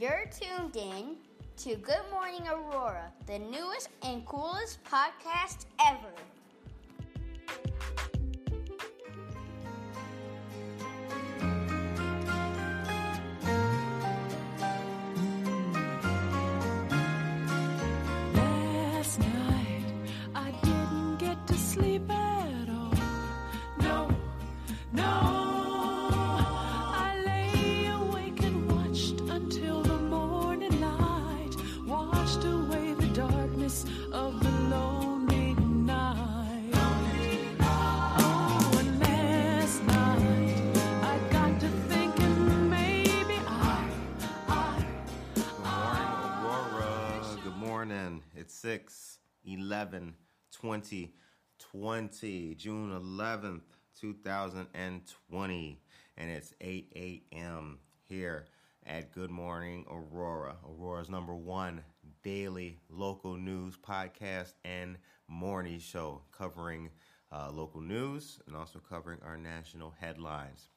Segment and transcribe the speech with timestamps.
[0.00, 1.14] You're tuned in
[1.58, 6.12] to Good Morning Aurora, the newest and coolest podcast ever.
[48.64, 50.14] 6 11
[50.50, 53.60] 2020, June 11th,
[54.00, 55.80] 2020.
[56.16, 57.78] And it's 8 a.m.
[58.08, 58.46] here
[58.86, 60.56] at Good Morning Aurora.
[60.66, 61.82] Aurora's number one
[62.22, 64.96] daily local news podcast and
[65.28, 66.88] morning show covering
[67.30, 70.70] uh, local news and also covering our national headlines.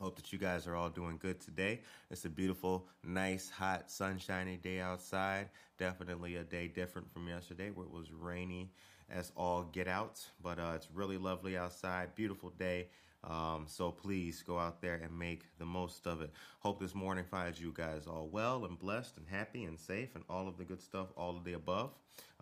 [0.00, 1.80] Hope that you guys are all doing good today.
[2.10, 5.48] It's a beautiful, nice, hot, sunshiny day outside.
[5.78, 8.70] Definitely a day different from yesterday where it was rainy
[9.08, 10.20] as all get out.
[10.42, 12.14] But uh, it's really lovely outside.
[12.14, 12.88] Beautiful day.
[13.24, 16.30] Um, so please go out there and make the most of it.
[16.60, 20.24] Hope this morning finds you guys all well and blessed and happy and safe and
[20.28, 21.90] all of the good stuff, all of the above.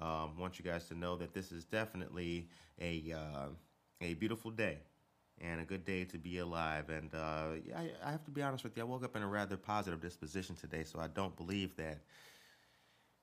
[0.02, 2.48] Um, want you guys to know that this is definitely
[2.80, 3.48] a uh,
[4.00, 4.78] a beautiful day
[5.40, 6.90] and a good day to be alive.
[6.90, 9.22] And uh, yeah, I, I have to be honest with you, I woke up in
[9.22, 12.02] a rather positive disposition today, so I don't believe that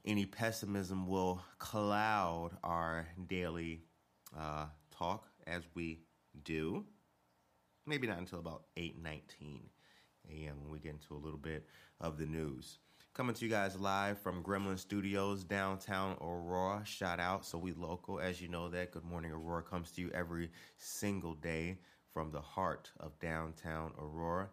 [0.06, 3.84] any pessimism will cloud our daily
[4.38, 6.00] uh, talk as we
[6.44, 6.86] do.
[7.86, 9.62] Maybe not until about 8:19
[10.30, 10.62] a.m.
[10.62, 11.66] when we get into a little bit
[12.00, 12.78] of the news.
[13.14, 16.82] Coming to you guys live from Gremlin Studios, downtown Aurora.
[16.86, 18.20] Shout out, so we local.
[18.20, 21.78] As you know that, Good Morning Aurora comes to you every single day
[22.14, 24.50] from the heart of downtown Aurora.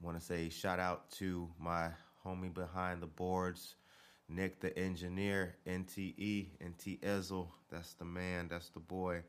[0.00, 1.90] Want to say shout out to my
[2.24, 3.76] homie behind the boards,
[4.28, 7.48] Nick the engineer, NTE, NT Ezel.
[7.70, 9.22] That's the man, that's the boy.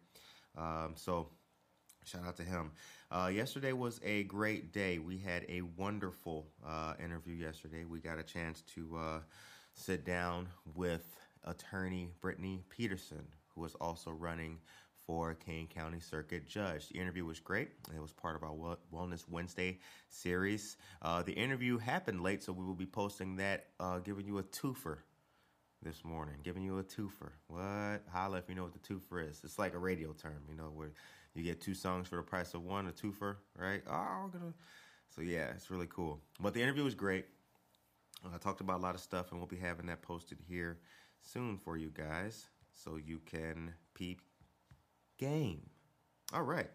[0.58, 1.30] Um, so
[2.04, 2.72] shout out to him.
[3.12, 5.00] Uh, yesterday was a great day.
[5.00, 7.86] We had a wonderful uh, interview yesterday.
[7.86, 9.20] We got a chance to uh,
[9.74, 11.06] sit down with
[11.44, 14.58] attorney Brittany Peterson, who is also running
[15.08, 16.90] for Kane County Circuit Judge.
[16.90, 17.70] The interview was great.
[17.96, 19.80] It was part of our Wellness Wednesday
[20.10, 20.76] series.
[21.02, 24.44] Uh, the interview happened late, so we will be posting that, uh, giving you a
[24.44, 24.98] twofer
[25.82, 27.32] this morning, giving you a twofer.
[27.48, 28.04] What?
[28.12, 29.42] Holla if you know what the twofer is.
[29.46, 30.92] It's like a radio term, you know, where
[31.34, 33.82] you get two songs for the price of one, a twofer, right?
[33.90, 34.54] Oh, we're gonna.
[35.16, 36.20] So yeah, it's really cool.
[36.40, 37.26] But the interview was great.
[38.34, 40.80] I talked about a lot of stuff, and we'll be having that posted here
[41.22, 44.22] soon for you guys, so you can peep
[45.18, 45.62] game.
[46.34, 46.70] All right.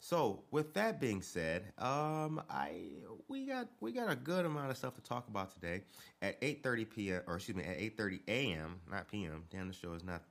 [0.00, 2.86] So with that being said, um, I
[3.28, 5.82] we got we got a good amount of stuff to talk about today
[6.20, 7.22] at 8:30 p.m.
[7.26, 8.80] or excuse me at 8:30 a.m.
[8.90, 9.44] not p.m.
[9.50, 10.22] Damn, the show is not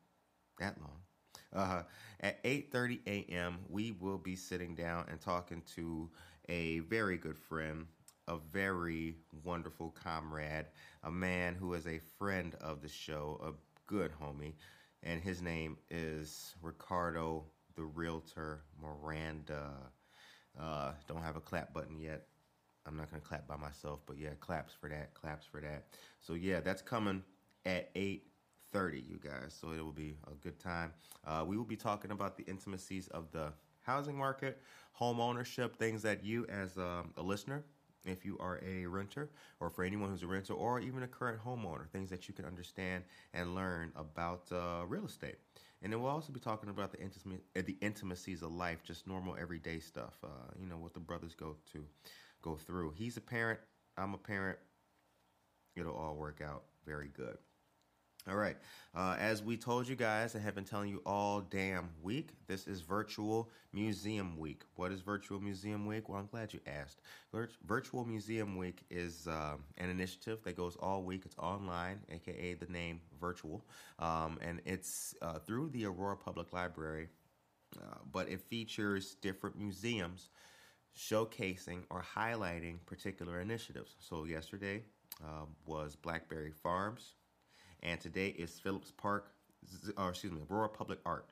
[0.60, 1.00] that long.
[1.54, 1.84] Uh,
[2.22, 3.60] at 8:30 a.m.
[3.70, 6.10] we will be sitting down and talking to
[6.50, 7.86] a very good friend,
[8.28, 10.66] a very wonderful comrade,
[11.04, 13.52] a man who is a friend of the show, a
[13.88, 14.54] good homie,
[15.04, 17.46] and his name is Ricardo
[17.76, 19.72] the Realtor Miranda.
[20.60, 22.28] Uh, don't have a clap button yet.
[22.86, 25.86] I'm not gonna clap by myself, but yeah, claps for that, claps for that.
[26.20, 27.24] So yeah, that's coming
[27.66, 29.58] at 8:30, you guys.
[29.60, 30.94] So it will be a good time.
[31.26, 34.62] Uh, we will be talking about the intimacies of the housing market,
[34.94, 37.64] home ownership, things that you as um, a listener
[38.06, 39.30] if you are a renter
[39.60, 42.46] or for anyone who's a renter or even a current homeowner, things that you can
[42.46, 43.04] understand
[43.34, 45.36] and learn about uh, real estate.
[45.84, 49.08] And then we'll also be talking about the, intima- uh, the intimacies of life, just
[49.08, 50.14] normal everyday stuff.
[50.24, 50.28] Uh,
[50.60, 51.86] you know what the brothers go to
[52.42, 52.94] go through.
[52.96, 53.60] He's a parent.
[53.98, 54.58] I'm a parent.
[55.76, 57.38] It'll all work out very good.
[58.30, 58.56] All right.
[58.94, 62.68] Uh, as we told you guys, I have been telling you all damn week, this
[62.68, 64.62] is Virtual Museum Week.
[64.76, 66.08] What is Virtual Museum Week?
[66.08, 67.02] Well, I'm glad you asked.
[67.66, 71.24] Virtual Museum Week is um, an initiative that goes all week.
[71.26, 73.66] It's online, aka the name Virtual,
[73.98, 77.08] um, and it's uh, through the Aurora Public Library,
[77.82, 80.30] uh, but it features different museums
[80.96, 83.96] showcasing or highlighting particular initiatives.
[84.00, 84.84] So, yesterday
[85.24, 87.16] uh, was Blackberry Farms
[87.84, 89.32] and today is Phillips Park,
[89.98, 91.32] or excuse me, Aurora Public Art,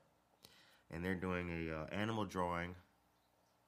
[0.91, 2.75] and they're doing a uh, animal drawing,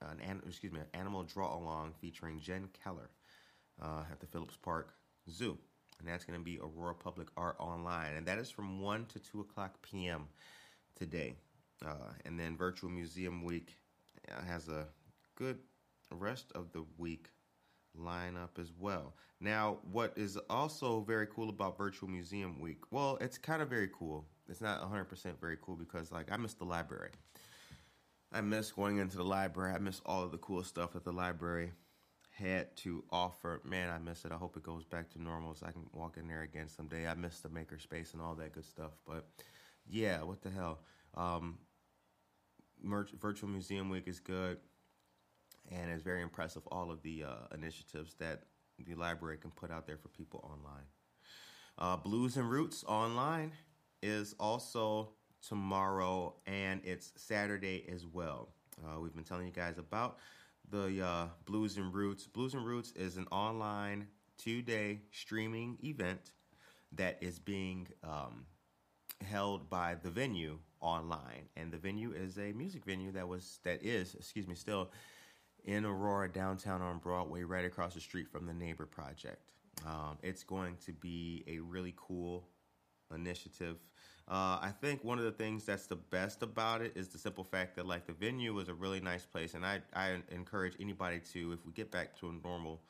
[0.00, 3.10] an, an excuse me, an animal draw along featuring Jen Keller
[3.80, 4.94] uh, at the Phillips Park
[5.30, 5.56] Zoo.
[5.98, 9.18] and that's going to be Aurora Public Art Online, and that is from 1 to
[9.18, 10.28] 2 o'clock p.m.
[10.98, 11.34] today.
[11.84, 13.76] Uh, and then Virtual Museum Week
[14.30, 14.86] uh, has a
[15.36, 15.58] good
[16.12, 17.28] rest of the week
[17.98, 19.14] lineup as well.
[19.40, 22.78] Now, what is also very cool about Virtual Museum Week?
[22.90, 24.24] Well, it's kind of very cool.
[24.48, 27.10] It's not 100% very cool because, like, I miss the library.
[28.32, 29.74] I miss going into the library.
[29.74, 31.72] I miss all of the cool stuff that the library
[32.30, 33.60] had to offer.
[33.64, 34.32] Man, I miss it.
[34.32, 37.06] I hope it goes back to normal so I can walk in there again someday.
[37.06, 38.92] I miss the maker space and all that good stuff.
[39.06, 39.26] But
[39.86, 40.80] yeah, what the hell?
[41.14, 41.58] Um,
[42.82, 44.58] Virtual Museum Week is good
[45.70, 48.44] and it's very impressive all of the uh, initiatives that
[48.78, 50.84] the library can put out there for people online.
[51.78, 53.52] Uh, Blues and Roots online
[54.02, 55.10] is also
[55.46, 58.48] tomorrow and it's Saturday as well.
[58.82, 60.18] Uh, we've been telling you guys about
[60.70, 62.26] the uh, Blues and Roots.
[62.26, 64.06] Blues and Roots is an online
[64.38, 66.32] two day streaming event
[66.92, 68.44] that is being um,
[69.22, 73.84] held by the venue online and the venue is a music venue that was that
[73.84, 74.90] is excuse me still
[75.64, 79.52] in Aurora downtown on Broadway right across the street from the Neighbor Project.
[79.86, 82.48] Um, it's going to be a really cool
[83.14, 83.76] initiative.
[84.28, 87.44] Uh, I think one of the things that's the best about it is the simple
[87.44, 91.20] fact that like the venue is a really nice place, and I I encourage anybody
[91.32, 92.80] to if we get back to a normal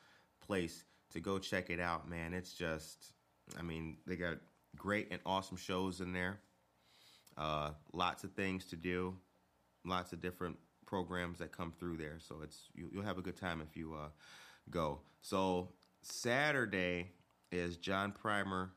[0.45, 2.07] place to go check it out.
[2.07, 3.13] Man, it's just
[3.57, 4.37] I mean they got
[4.75, 6.39] great and awesome shows in there.
[7.35, 9.15] Uh, lots of things to do,
[9.85, 10.55] lots of different
[10.93, 12.19] programs that come through there.
[12.19, 14.09] So it's you, will have a good time if you uh,
[14.69, 14.99] go.
[15.21, 15.69] So
[16.03, 17.09] Saturday
[17.51, 18.69] is John Primer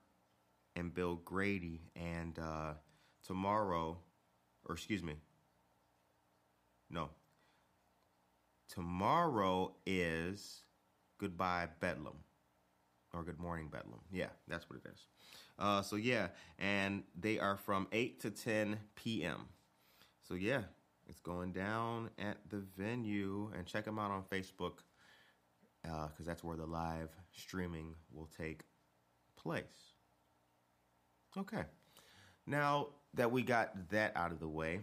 [0.76, 2.72] and Bill Grady, and uh,
[3.26, 3.98] tomorrow,
[4.64, 5.16] or excuse me,
[6.88, 7.10] no,
[8.66, 10.62] tomorrow is
[11.18, 12.16] Goodbye Bedlam
[13.12, 14.00] or Good Morning Bedlam.
[14.10, 15.00] Yeah, that's what it is.
[15.58, 16.28] Uh, so yeah,
[16.58, 19.40] and they are from eight to ten p.m.
[20.26, 20.62] So yeah,
[21.08, 24.78] it's going down at the venue, and check them out on Facebook
[25.82, 28.62] because uh, that's where the live streaming will take
[29.36, 29.94] place.
[31.38, 31.64] Okay,
[32.46, 34.80] now that we got that out of the way,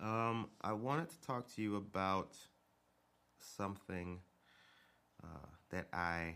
[0.00, 2.36] um, I wanted to talk to you about
[3.38, 4.18] something
[5.22, 6.34] uh, that I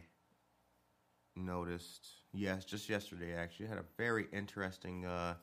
[1.37, 2.07] noticed.
[2.33, 3.35] Yes, just yesterday.
[3.35, 5.35] Actually, I had a very interesting uh,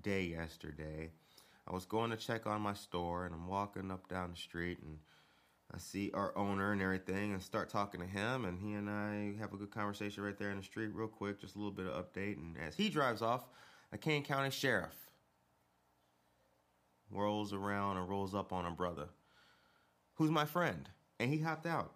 [0.00, 1.10] day yesterday.
[1.70, 4.80] I was going to check on my store and I'm walking up down the street
[4.82, 4.98] and
[5.72, 9.34] I see our owner and everything and start talking to him and he and I
[9.40, 11.86] have a good conversation right there in the street real quick, just a little bit
[11.86, 12.38] of update.
[12.38, 13.44] And as he drives off,
[13.92, 14.96] a Kane County sheriff
[17.08, 19.06] rolls around and rolls up on a brother
[20.14, 20.88] who's my friend
[21.20, 21.92] and he hopped out.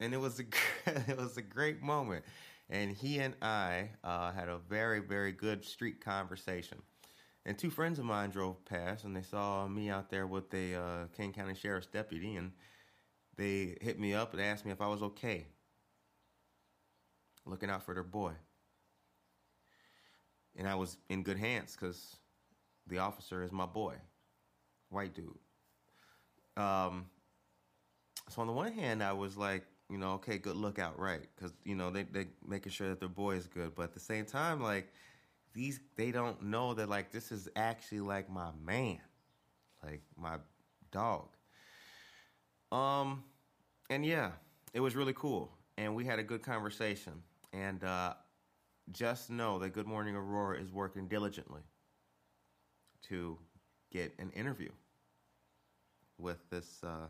[0.00, 0.44] And it was a
[1.10, 2.24] it was a great moment.
[2.70, 6.78] And he and I uh, had a very, very good street conversation.
[7.46, 10.76] And two friends of mine drove past and they saw me out there with the
[10.76, 12.52] uh, Kane County Sheriff's deputy and
[13.36, 15.46] they hit me up and asked me if I was okay.
[17.44, 18.32] Looking out for their boy.
[20.56, 22.16] And I was in good hands because
[22.86, 23.96] the officer is my boy,
[24.88, 25.36] white dude.
[26.56, 27.06] Um,
[28.28, 31.22] so on the one hand, I was like, you know, okay, good lookout, right?
[31.34, 34.00] Because you know they they making sure that their boy is good, but at the
[34.00, 34.92] same time, like
[35.54, 39.00] these they don't know that like this is actually like my man,
[39.82, 40.36] like my
[40.90, 41.28] dog.
[42.72, 43.22] Um,
[43.88, 44.32] and yeah,
[44.72, 47.12] it was really cool, and we had a good conversation.
[47.52, 48.14] And uh,
[48.90, 51.62] just know that Good Morning Aurora is working diligently
[53.08, 53.38] to
[53.92, 54.70] get an interview
[56.18, 57.06] with this uh,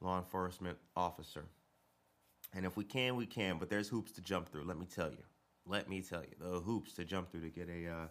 [0.00, 1.44] law enforcement officer.
[2.54, 5.10] And if we can, we can, but there's hoops to jump through, let me tell
[5.10, 5.22] you
[5.70, 8.06] let me tell you, the hoops to jump through to get a uh,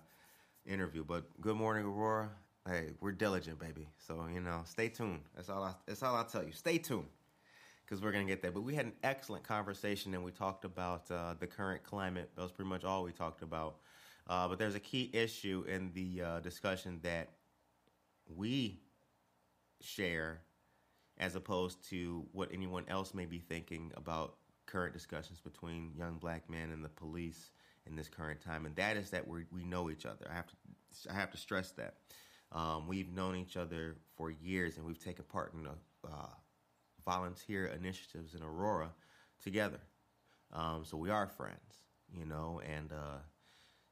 [0.66, 1.04] interview.
[1.04, 2.30] But good morning, Aurora.
[2.66, 3.90] Hey, we're diligent, baby.
[3.98, 5.20] So you know, stay tuned.
[5.36, 5.64] That's all.
[5.64, 6.54] I, that's all I'll tell you.
[6.54, 7.10] Stay tuned,
[7.86, 8.52] because we're gonna get there.
[8.52, 12.30] But we had an excellent conversation, and we talked about uh, the current climate.
[12.36, 13.76] That was pretty much all we talked about.
[14.26, 17.30] Uh, but there's a key issue in the uh, discussion that
[18.34, 18.80] we
[19.82, 20.42] share,
[21.18, 24.36] as opposed to what anyone else may be thinking about
[24.70, 27.52] current discussions between young black men and the police
[27.86, 30.28] in this current time, and that is that we we know each other.
[30.30, 30.56] I have to
[31.10, 31.96] I have to stress that
[32.52, 36.10] um, we've known each other for years, and we've taken part in uh,
[37.06, 38.90] volunteer initiatives in Aurora
[39.44, 39.80] together.
[40.52, 42.62] Um, so we are friends, you know.
[42.68, 43.20] And uh,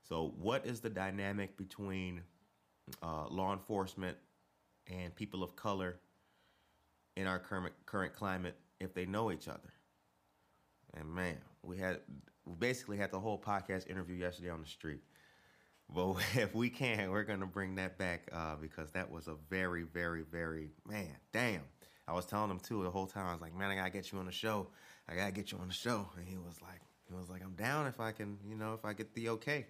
[0.07, 2.22] so, what is the dynamic between
[3.01, 4.17] uh, law enforcement
[4.88, 6.00] and people of color
[7.15, 9.74] in our current current climate if they know each other?
[10.94, 12.00] And man, we had
[12.46, 15.01] we basically had the whole podcast interview yesterday on the street.
[15.94, 19.84] But if we can, we're to bring that back uh, because that was a very,
[19.84, 21.62] very, very, man, damn.
[22.08, 23.27] I was telling him too the whole time.
[23.27, 24.67] I was like, man, I got to get you on the show.
[25.10, 26.08] I got to get you on the show.
[26.17, 28.86] And he was like, he was like, I'm down if I can, you know, if
[28.86, 29.65] I get the okay.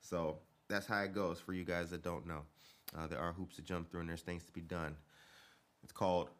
[0.00, 0.38] So
[0.68, 2.42] that's how it goes for you guys that don't know.
[2.96, 4.96] Uh, there are hoops to jump through and there's things to be done.
[5.82, 6.30] It's called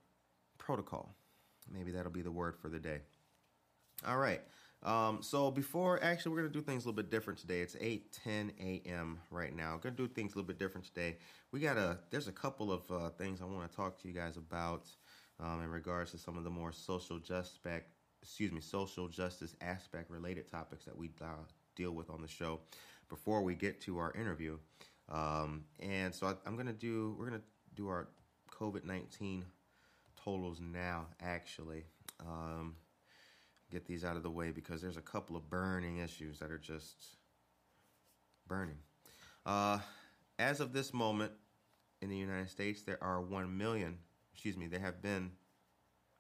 [0.58, 1.14] protocol.
[1.70, 3.00] Maybe that'll be the word for the day.
[4.07, 4.40] All right.
[4.85, 7.61] Um, so before, actually, we're gonna do things a little bit different today.
[7.61, 9.19] It's eight ten a.m.
[9.31, 9.73] right now.
[9.75, 11.17] We're gonna do things a little bit different today.
[11.50, 11.99] We got a.
[12.11, 14.88] There's a couple of uh, things I want to talk to you guys about
[15.40, 17.59] um, in regards to some of the more social justice,
[18.23, 21.43] excuse me, social justice aspect related topics that we uh,
[21.75, 22.61] deal with on the show.
[23.09, 24.59] Before we get to our interview,
[25.11, 27.17] um, and so I, I'm gonna do.
[27.19, 27.43] We're gonna
[27.75, 28.11] do our
[28.52, 29.45] COVID nineteen
[30.25, 31.07] totals now.
[31.21, 31.83] Actually.
[32.21, 32.76] Um,
[33.70, 36.58] get these out of the way because there's a couple of burning issues that are
[36.58, 37.16] just
[38.46, 38.78] burning.
[39.44, 39.78] Uh,
[40.38, 41.32] as of this moment
[42.00, 43.98] in the United States, there are 1 million,
[44.32, 45.30] excuse me, there have been,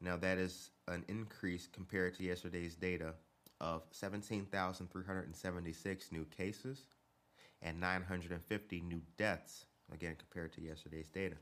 [0.00, 3.14] Now, that is an increase compared to yesterday's data
[3.60, 6.82] of 17,376 new cases
[7.62, 11.36] and 950 new deaths, again, compared to yesterday's data.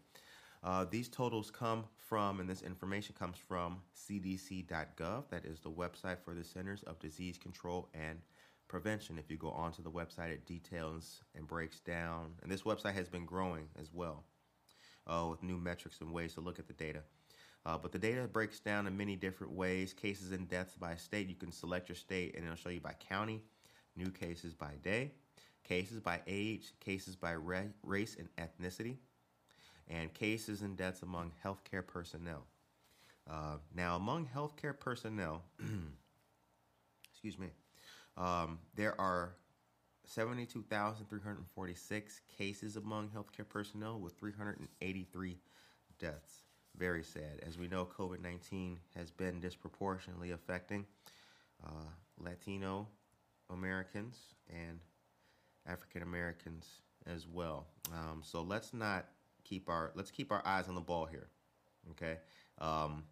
[0.62, 5.24] Uh, these totals come from, and this information comes from cdc.gov.
[5.30, 8.20] That is the website for the Centers of Disease Control and
[8.68, 9.18] Prevention.
[9.18, 12.34] If you go onto the website, it details and breaks down.
[12.42, 14.22] And this website has been growing as well
[15.08, 17.02] uh, with new metrics and ways to look at the data.
[17.64, 19.92] Uh, but the data breaks down in many different ways.
[19.92, 21.28] Cases and deaths by state.
[21.28, 23.40] You can select your state and it'll show you by county,
[23.96, 25.12] new cases by day,
[25.62, 28.96] cases by age, cases by ra- race and ethnicity,
[29.88, 32.42] and cases and deaths among healthcare personnel.
[33.30, 35.42] Uh, now, among healthcare personnel,
[37.12, 37.50] excuse me,
[38.16, 39.36] um, there are
[40.06, 45.38] 72,346 cases among healthcare personnel with 383
[46.00, 46.42] deaths
[46.76, 47.40] very sad.
[47.46, 50.86] As we know, COVID 19 has been disproportionately affecting
[51.64, 52.88] uh, Latino
[53.50, 54.16] Americans
[54.48, 54.78] and
[55.66, 56.66] African Americans
[57.06, 57.66] as well.
[57.92, 59.06] Um, so let's not
[59.44, 61.28] keep our let's keep our eyes on the ball here.
[61.90, 62.18] Okay.
[62.58, 63.04] Um,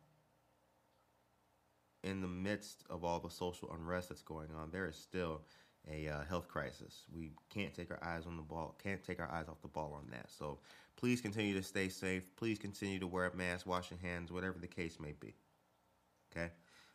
[2.02, 5.42] in the midst of all the social unrest that's going on, there is still
[5.90, 7.04] a uh, health crisis.
[7.14, 8.76] We can't take our eyes on the ball.
[8.82, 10.30] Can't take our eyes off the ball on that.
[10.30, 10.58] So
[11.00, 12.25] Please continue to stay safe.
[12.37, 15.35] Please continue to wear a mask, wash your hands, whatever the case may be.
[16.30, 16.50] Okay?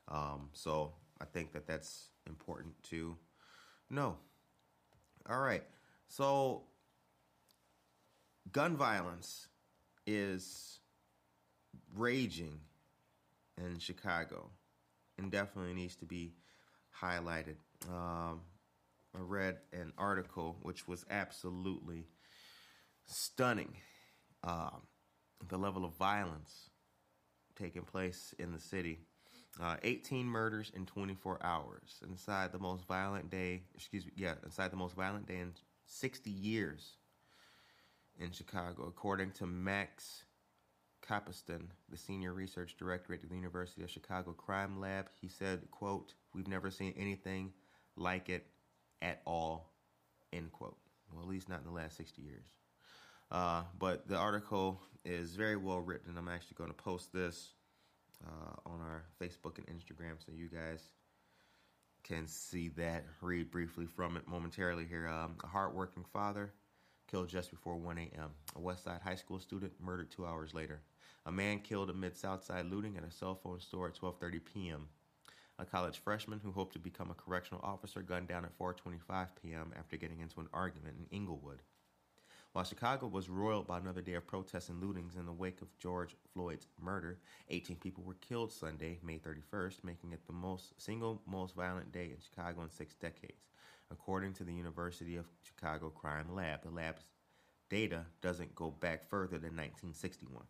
[0.07, 3.17] Um, so I think that that's important to
[3.89, 4.15] know.
[5.27, 5.63] All right.
[6.07, 6.65] So
[8.51, 9.47] gun violence
[10.05, 10.81] is
[11.95, 12.59] raging
[13.57, 14.51] in Chicago
[15.17, 16.35] and definitely needs to be
[17.01, 17.55] highlighted.
[17.89, 18.41] Um,
[19.15, 22.05] I read an article which was absolutely
[23.07, 23.77] stunning
[24.45, 24.81] um,
[25.49, 26.69] the level of violence
[27.55, 28.99] taking place in the city.
[29.61, 33.63] Uh, 18 murders in 24 hours inside the most violent day.
[33.73, 35.53] Excuse me, yeah, inside the most violent day in
[35.85, 36.97] 60 years
[38.19, 40.25] in Chicago, according to Max
[41.07, 45.07] Kapustin, the senior research director at the University of Chicago Crime Lab.
[45.21, 47.53] He said, "quote We've never seen anything
[47.95, 48.47] like it
[49.01, 49.73] at all."
[50.33, 50.77] End quote.
[51.11, 52.45] Well, at least not in the last 60 years.
[53.35, 56.17] Uh, but the article is very well written.
[56.17, 57.49] I'm actually going to post this
[58.25, 60.79] uh, on our Facebook and Instagram so you guys
[62.05, 63.03] can see that.
[63.19, 65.09] Read briefly from it momentarily here.
[65.09, 66.53] Um, a hardworking father
[67.11, 68.29] killed just before 1 a.m.
[68.55, 70.79] A West Side High School student murdered two hours later.
[71.25, 74.87] A man killed amid Southside looting at a cell phone store at 12:30 p.m.
[75.59, 79.73] A college freshman who hoped to become a correctional officer gunned down at 4:25 p.m.
[79.77, 81.61] after getting into an argument in Englewood.
[82.55, 85.77] While Chicago was roiled by another day of protests and lootings in the wake of
[85.77, 87.19] George Floyd's murder,
[87.49, 92.05] 18 people were killed Sunday, May 31st, making it the most single most violent day
[92.05, 93.49] in Chicago in six decades.
[93.91, 97.03] According to the University of Chicago Crime Lab, the lab's
[97.69, 100.45] data doesn't go back further than 1961.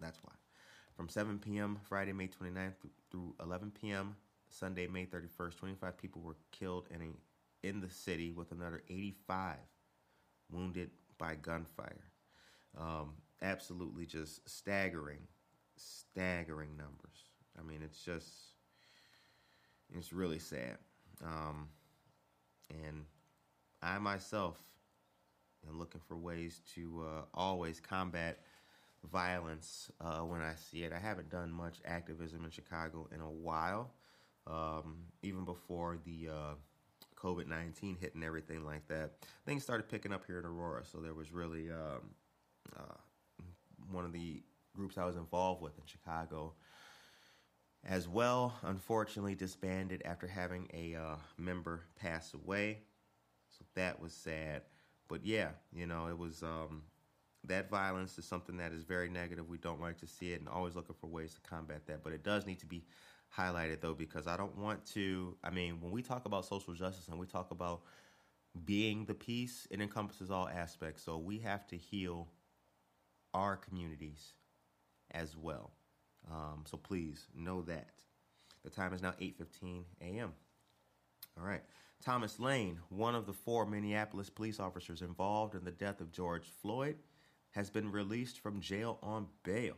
[0.00, 0.32] That's why.
[0.96, 1.78] From 7 p.m.
[1.86, 2.72] Friday, May 29th
[3.10, 4.16] through 11 p.m.
[4.48, 9.56] Sunday, May 31st, 25 people were killed in a, in the city with another 85
[10.50, 12.04] wounded by gunfire.
[12.78, 15.20] Um, absolutely just staggering,
[15.76, 17.30] staggering numbers.
[17.58, 18.28] I mean, it's just,
[19.94, 20.78] It's really sad.
[21.24, 21.68] Um,
[22.70, 23.04] and
[23.82, 24.58] I myself
[25.68, 28.38] am looking for ways to uh, always combat
[29.12, 30.92] violence uh, when I see it.
[30.92, 33.92] I haven't done much activism in Chicago in a while,
[34.46, 36.54] um, even before the uh,
[37.26, 39.14] COVID 19 hit and everything like that.
[39.44, 42.10] Things started picking up here in Aurora, so there was really um,
[42.76, 42.94] uh,
[43.90, 44.42] one of the
[44.74, 46.54] groups I was involved with in Chicago
[47.84, 52.78] as well, unfortunately disbanded after having a uh, member pass away.
[53.50, 54.62] So that was sad.
[55.08, 56.82] But yeah, you know, it was um,
[57.44, 59.48] that violence is something that is very negative.
[59.48, 62.04] We don't like to see it and always looking for ways to combat that.
[62.04, 62.84] But it does need to be
[63.36, 65.36] highlighted though, because I don't want to.
[65.42, 67.82] I mean, when we talk about social justice and we talk about
[68.64, 71.02] being the peace, it encompasses all aspects.
[71.02, 72.28] So we have to heal
[73.34, 74.32] our communities
[75.10, 75.72] as well.
[76.30, 77.90] Um, so please know that.
[78.64, 80.32] The time is now 8:15 a.m.
[81.38, 81.62] All right.
[82.02, 86.46] Thomas Lane, one of the four Minneapolis police officers involved in the death of George
[86.60, 86.96] Floyd,
[87.50, 89.76] has been released from jail on bail.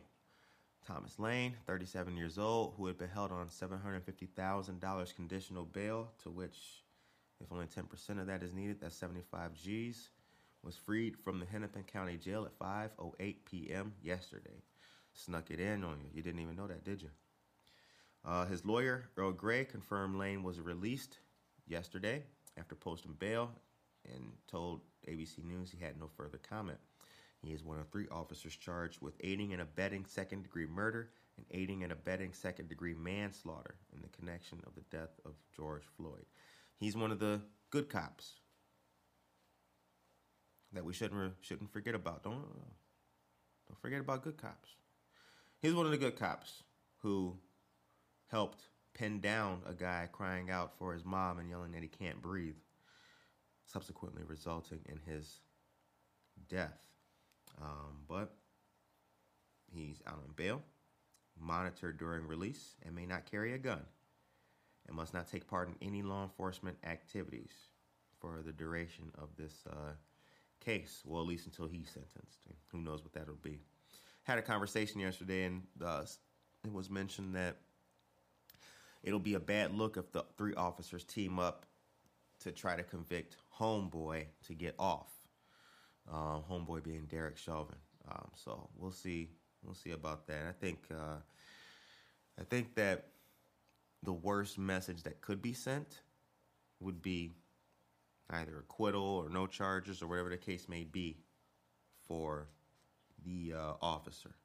[0.89, 6.57] Thomas Lane, 37 years old, who had been held on $750,000 conditional bail, to which,
[7.39, 10.09] if only 10% of that is needed, that's 75 G's,
[10.63, 13.93] was freed from the Hennepin County Jail at 5:08 p.m.
[14.01, 14.63] yesterday.
[15.13, 16.09] Snuck it in on you.
[16.11, 17.09] You didn't even know that, did you?
[18.25, 21.19] Uh, his lawyer, Earl Gray, confirmed Lane was released
[21.67, 22.23] yesterday
[22.57, 23.51] after posting bail
[24.11, 26.79] and told ABC News he had no further comment.
[27.41, 31.45] He is one of three officers charged with aiding and abetting second degree murder and
[31.51, 36.25] aiding and abetting second degree manslaughter in the connection of the death of George Floyd.
[36.77, 38.33] He's one of the good cops
[40.73, 42.23] that we shouldn't shouldn't forget about.
[42.23, 42.43] Don't
[43.67, 44.69] don't forget about good cops.
[45.61, 46.63] He's one of the good cops
[47.01, 47.37] who
[48.27, 52.21] helped pin down a guy crying out for his mom and yelling that he can't
[52.21, 52.55] breathe,
[53.65, 55.39] subsequently resulting in his
[56.49, 56.88] death.
[57.61, 58.33] Um, but
[59.71, 60.61] he's out on bail,
[61.39, 63.81] monitored during release, and may not carry a gun,
[64.87, 67.51] and must not take part in any law enforcement activities
[68.19, 69.91] for the duration of this uh,
[70.63, 71.01] case.
[71.05, 72.39] Well, at least until he's sentenced.
[72.71, 73.59] Who knows what that'll be
[74.29, 76.03] had a conversation yesterday, and uh,
[76.63, 77.57] it was mentioned that
[79.01, 81.65] it'll be a bad look if the three officers team up
[82.41, 85.07] to try to convict Homeboy to get off.
[86.11, 87.75] Um, homeboy being Derek Chauvin.
[88.09, 89.29] Um, so we'll see.
[89.63, 90.47] We'll see about that.
[90.47, 90.79] I think.
[90.91, 91.17] Uh,
[92.39, 93.07] I think that
[94.03, 96.01] the worst message that could be sent
[96.79, 97.31] would be
[98.29, 101.17] either acquittal or no charges or whatever the case may be
[102.07, 102.47] for
[103.25, 104.35] the uh, officer.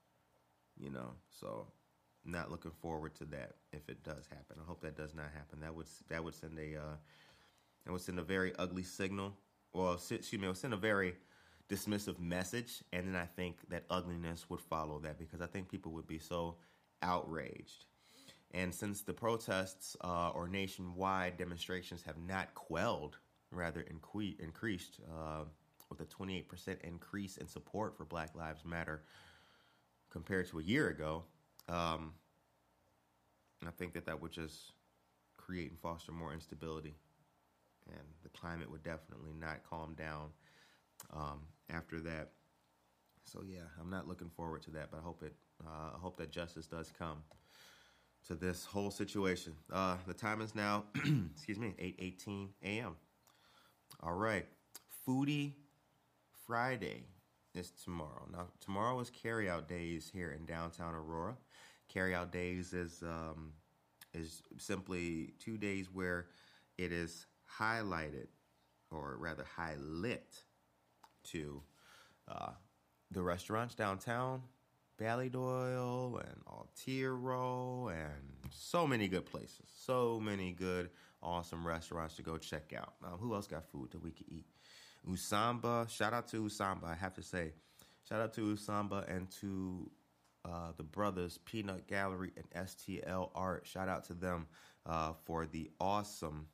[0.77, 1.69] You know, so
[2.25, 4.57] not looking forward to that if it does happen.
[4.61, 5.61] I hope that does not happen.
[5.61, 6.97] That would that would send a uh,
[7.85, 9.35] that would send a very ugly signal.
[9.73, 11.15] Well, excuse me, it would send a very
[11.69, 15.93] dismissive message, and then I think that ugliness would follow that because I think people
[15.93, 16.57] would be so
[17.03, 17.87] outraged.
[18.53, 23.17] And since the protests uh, or nationwide demonstrations have not quelled,
[23.51, 25.45] rather inque- increased, uh,
[25.89, 29.03] with a 28% increase in support for Black Lives Matter
[30.11, 31.25] compared to a year ago,
[31.69, 32.13] um,
[33.67, 34.73] I think that that would just
[35.37, 36.95] create and foster more instability.
[37.89, 40.31] And the climate would definitely not calm down
[41.13, 42.31] um, after that.
[43.25, 45.35] So yeah, I'm not looking forward to that, but I hope it.
[45.65, 47.19] Uh, I hope that justice does come
[48.27, 49.55] to this whole situation.
[49.73, 50.85] Uh, the time is now,
[51.35, 52.97] excuse me, 8:18 a.m.
[54.03, 54.47] All right,
[55.07, 55.53] foodie
[56.47, 57.05] Friday
[57.55, 58.27] is tomorrow.
[58.31, 61.37] Now, tomorrow is carryout days here in downtown Aurora.
[61.95, 63.53] Carryout days is um,
[64.13, 66.27] is simply two days where
[66.79, 67.27] it is
[67.59, 68.27] highlighted,
[68.91, 70.43] or rather highlit,
[71.33, 71.63] to
[72.29, 72.51] uh,
[73.11, 74.43] the restaurants downtown,
[75.01, 79.67] Ballydoyle and Altiero, and so many good places.
[79.77, 80.91] So many good,
[81.23, 82.95] awesome restaurants to go check out.
[83.21, 84.47] Who else got food that we could eat?
[85.09, 87.53] Usamba, shout out to Usamba, I have to say.
[88.09, 89.91] Shout out to Usamba and to
[90.45, 93.67] uh, the brothers Peanut Gallery and STL Art.
[93.67, 94.47] Shout out to them
[94.87, 96.47] uh, for the awesome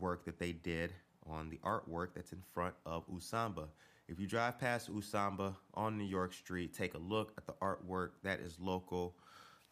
[0.00, 0.92] work that they did
[1.28, 3.68] on the artwork that's in front of Usamba.
[4.08, 8.10] If you drive past Usamba on New York Street, take a look at the artwork.
[8.22, 9.14] That is local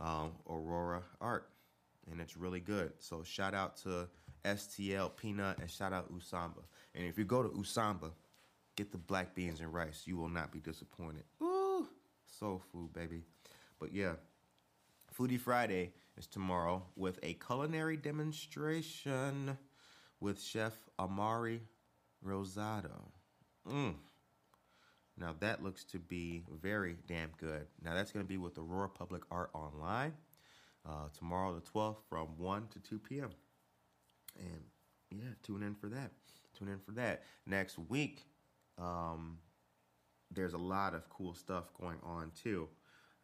[0.01, 1.51] um, Aurora art,
[2.11, 2.93] and it's really good.
[2.99, 4.09] So shout out to
[4.45, 6.63] STL Peanut and shout out Usamba.
[6.95, 8.13] And if you go to Usamba,
[8.77, 10.03] get the black beans and rice.
[10.05, 11.25] You will not be disappointed.
[11.43, 11.89] Ooh,
[12.27, 13.23] soul food, baby.
[13.81, 14.15] But yeah,
[15.17, 19.59] Foodie Friday is tomorrow with a culinary demonstration
[20.21, 21.63] with Chef Amari
[22.25, 23.11] Rosado.
[23.69, 23.95] Mm.
[25.17, 27.67] Now that looks to be very damn good.
[27.83, 30.13] Now that's going to be with Aurora Public Art Online
[30.89, 33.31] uh, tomorrow, the 12th, from 1 to 2 p.m.
[34.39, 36.13] And yeah, tune in for that.
[36.59, 37.23] Tune in for that.
[37.47, 38.25] Next week,
[38.79, 39.39] um,
[40.31, 42.69] there's a lot of cool stuff going on too,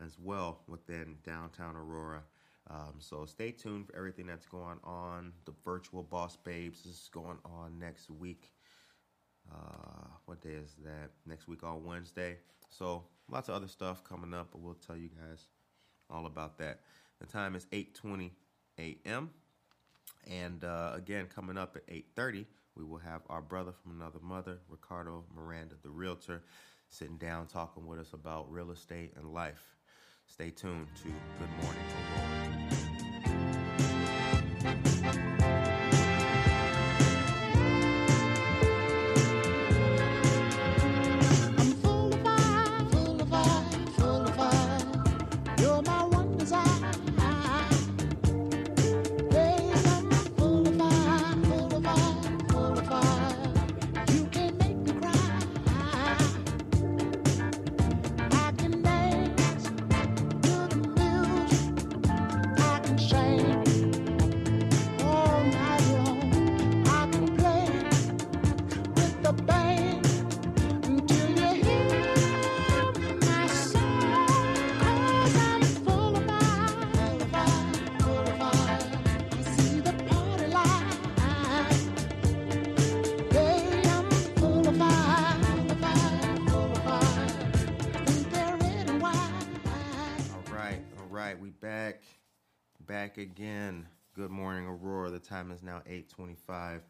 [0.04, 2.22] as well within downtown Aurora.
[2.70, 5.32] Um, so stay tuned for everything that's going on.
[5.44, 8.52] The virtual Boss Babes is going on next week.
[9.52, 11.10] Uh, what day is that?
[11.26, 12.38] Next week on Wednesday.
[12.70, 15.48] So lots of other stuff coming up, but we'll tell you guys
[16.08, 16.80] all about that.
[17.20, 18.30] The time is 8:20
[18.78, 19.30] a.m.
[20.26, 22.46] And uh, again, coming up at 8:30,
[22.76, 26.42] we will have our brother from another mother, Ricardo Miranda, the realtor,
[26.88, 29.76] sitting down talking with us about real estate and life.
[30.26, 32.53] Stay tuned to Good Morning
[95.44, 96.80] time is now 8:25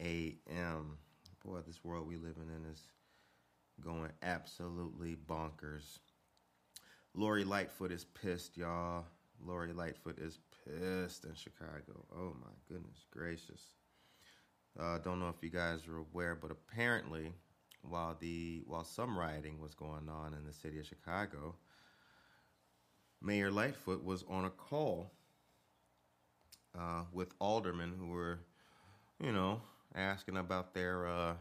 [0.00, 0.98] a.m.
[1.44, 2.82] Boy, this world we living in is
[3.80, 5.98] going absolutely bonkers.
[7.14, 9.04] Lori Lightfoot is pissed, y'all.
[9.44, 12.04] Lori Lightfoot is pissed in Chicago.
[12.14, 13.62] Oh my goodness gracious.
[14.78, 17.32] Uh, don't know if you guys are aware, but apparently,
[17.82, 21.54] while the while some rioting was going on in the city of Chicago,
[23.22, 25.12] Mayor Lightfoot was on a call
[26.78, 28.40] uh, with aldermen who were,
[29.20, 29.60] you know,
[29.94, 31.34] asking about their uh,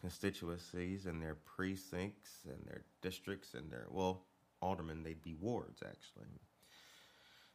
[0.00, 4.22] constituencies and their precincts and their districts and their, well,
[4.62, 6.28] aldermen, they'd be wards actually.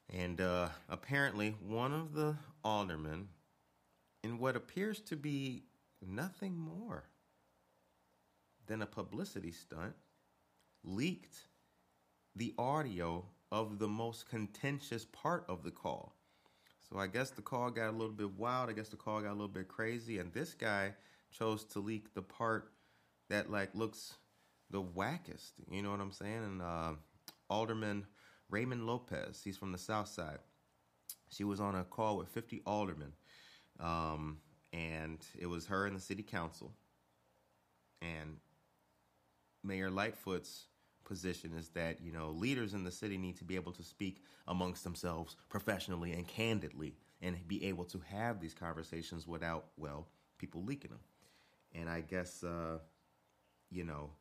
[0.10, 3.30] And uh, apparently, one of the aldermen,
[4.24, 5.64] in what appears to be
[6.06, 7.06] nothing more
[8.68, 9.94] than a publicity stunt,
[10.84, 11.48] leaked
[12.36, 16.16] the audio of the most contentious part of the call.
[16.92, 18.70] So I guess the call got a little bit wild.
[18.70, 20.94] I guess the call got a little bit crazy, and this guy
[21.32, 22.72] chose to leak the part
[23.30, 24.16] that like looks
[24.70, 25.52] the wackest.
[25.70, 26.44] You know what I'm saying?
[26.44, 26.94] And uh,
[27.50, 28.06] Alderman
[28.50, 30.40] Raymond Lopez, he's from the South Side.
[31.30, 33.14] She was on a call with 50 aldermen,
[33.80, 34.40] um,
[34.74, 36.74] and it was her and the city council.
[38.02, 38.38] And
[39.64, 40.66] Mayor Lightfoot's
[41.06, 44.24] position is that you know leaders in the city need to be able to speak
[44.48, 50.64] amongst themselves professionally and candidly and be able to have these conversations without well people
[50.64, 51.00] leaking them.
[51.74, 52.80] And i guess uh
[53.70, 54.12] you know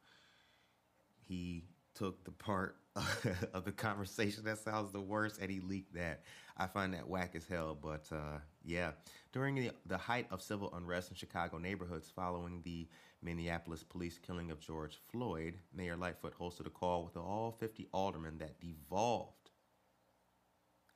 [1.29, 1.65] he
[1.95, 2.77] took the part
[3.55, 6.23] of the conversation that sounds the worst and he leaked that
[6.57, 8.91] i find that whack as hell but uh yeah
[9.33, 12.89] during the, the height of civil unrest in chicago neighborhoods following the
[13.23, 18.39] Minneapolis police killing of George Floyd, Mayor Lightfoot hosted a call with all 50 aldermen
[18.39, 19.51] that devolved.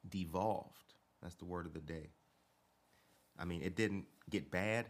[0.09, 0.95] Devolved.
[1.23, 2.11] That's the word of the day.
[3.38, 4.87] I mean, it didn't get bad,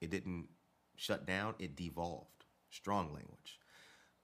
[0.00, 0.48] it didn't
[0.94, 2.44] shut down, it devolved.
[2.70, 3.58] Strong language.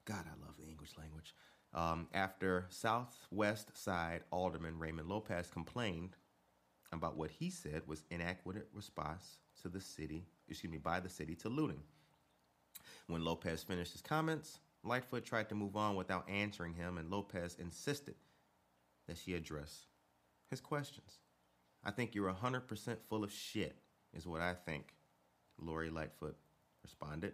[0.05, 1.33] God, I love the English language.
[1.73, 6.15] Um, after Southwest Side Alderman Raymond Lopez complained
[6.91, 11.35] about what he said was inadequate response to the city, excuse me, by the city
[11.35, 11.81] to looting.
[13.07, 17.55] When Lopez finished his comments, Lightfoot tried to move on without answering him, and Lopez
[17.59, 18.15] insisted
[19.07, 19.87] that she address
[20.49, 21.19] his questions.
[21.83, 23.77] I think you're 100% full of shit,
[24.13, 24.93] is what I think,
[25.59, 26.35] Lori Lightfoot
[26.83, 27.33] responded.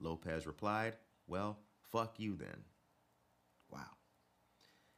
[0.00, 1.58] Lopez replied, Well,
[1.90, 2.64] fuck you then.
[3.70, 3.96] Wow.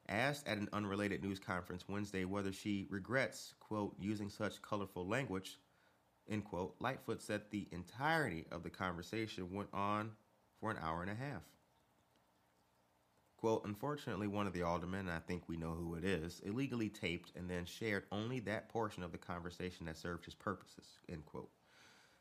[0.09, 5.59] Asked at an unrelated news conference Wednesday whether she regrets, quote, using such colorful language,
[6.29, 10.13] end quote, Lightfoot said the entirety of the conversation went on
[10.61, 11.43] for an hour and a half.
[13.39, 16.89] Quote, unfortunately, one of the aldermen, and I think we know who it is, illegally
[16.89, 21.25] taped and then shared only that portion of the conversation that served his purposes, end
[21.25, 21.51] quote.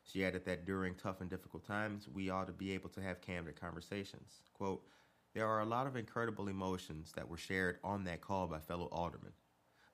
[0.04, 3.20] She added that during tough and difficult times, we ought to be able to have
[3.20, 4.42] candid conversations.
[4.54, 4.86] Quote,
[5.34, 8.88] there are a lot of incredible emotions that were shared on that call by fellow
[8.90, 9.32] aldermen.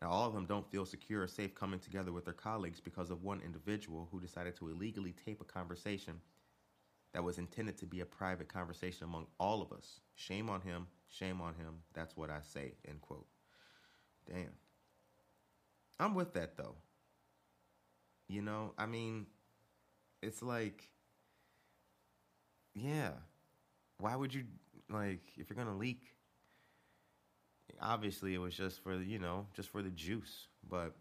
[0.01, 3.11] Now, all of them don't feel secure or safe coming together with their colleagues because
[3.11, 6.20] of one individual who decided to illegally tape a conversation
[7.14, 10.01] that was intended to be a private conversation among all of us.
[10.14, 11.77] Shame on him, shame on him.
[11.94, 13.27] That's what I say, end quote.
[14.31, 14.51] Damn.
[15.99, 16.75] I'm with that though.
[18.29, 19.27] You know, I mean,
[20.23, 20.88] it's like,
[22.75, 23.11] yeah,
[23.99, 24.44] why would you,
[24.91, 26.03] like, if you're gonna leak,
[27.81, 30.95] obviously it was just for, you know, just for the juice, but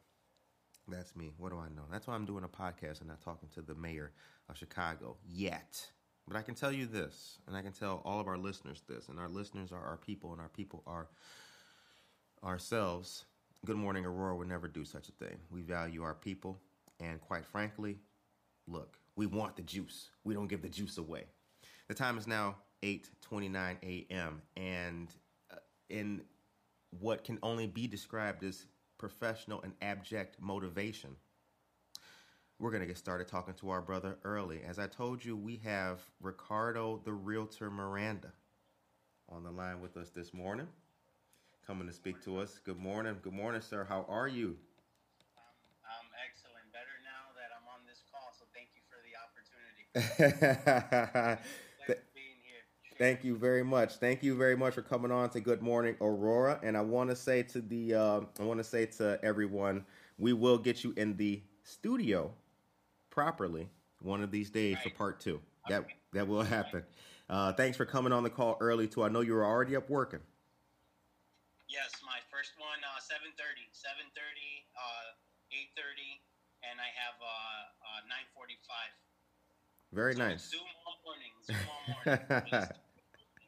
[0.88, 1.32] that's me.
[1.38, 1.84] What do I know?
[1.92, 4.12] That's why I'm doing a podcast and not talking to the mayor
[4.50, 5.90] of Chicago yet.
[6.28, 9.10] But I can tell you this, and I can tell all of our listeners this,
[9.10, 11.10] and our listeners are our people, and our people are
[12.44, 13.26] ourselves.
[13.66, 15.38] Good Morning Aurora would never do such a thing.
[15.52, 16.60] We value our people,
[17.00, 17.98] and quite frankly,
[18.68, 20.10] look, we want the juice.
[20.24, 21.26] We don't give the juice away.
[21.88, 24.41] The time is now 8:29 a.m.
[24.58, 25.08] and
[25.52, 25.56] uh,
[25.89, 26.22] in
[27.00, 28.65] what can only be described as
[28.98, 31.15] professional and abject motivation,
[32.60, 34.62] we're going to get started talking to our brother early.
[34.67, 38.32] As I told you, we have Ricardo the Realtor Miranda
[39.30, 40.67] on the line with us this morning,
[41.65, 42.60] coming to speak to us.
[42.65, 43.15] Good morning.
[43.24, 43.86] Good morning, sir.
[43.88, 44.58] How are you?
[45.86, 46.72] I'm excellent.
[46.74, 51.39] Better now that I'm on this call, so thank you for the opportunity.
[52.98, 53.16] Pleasure being here.
[53.16, 53.96] Thank you very much.
[53.96, 56.60] Thank you very much for coming on to Good Morning Aurora.
[56.64, 59.86] And I want to say to the, uh, I want to say to everyone,
[60.18, 62.32] we will get you in the studio
[63.10, 63.70] properly
[64.02, 65.40] one of these days for part two.
[65.70, 66.84] That that will happen.
[67.30, 69.04] Uh, thanks for coming on the call early too.
[69.04, 70.20] I know you were already up working.
[71.70, 73.66] Yes, my first one, uh, 7.30.
[73.74, 74.14] 7.30,
[74.78, 75.18] uh,
[75.50, 76.22] 8.30,
[76.70, 78.62] and I have uh, uh, 9.45.
[79.94, 80.50] Very So nice.
[80.50, 81.32] Zoom all morning.
[81.46, 82.26] Zoom all morning.
[82.32, 82.66] I'm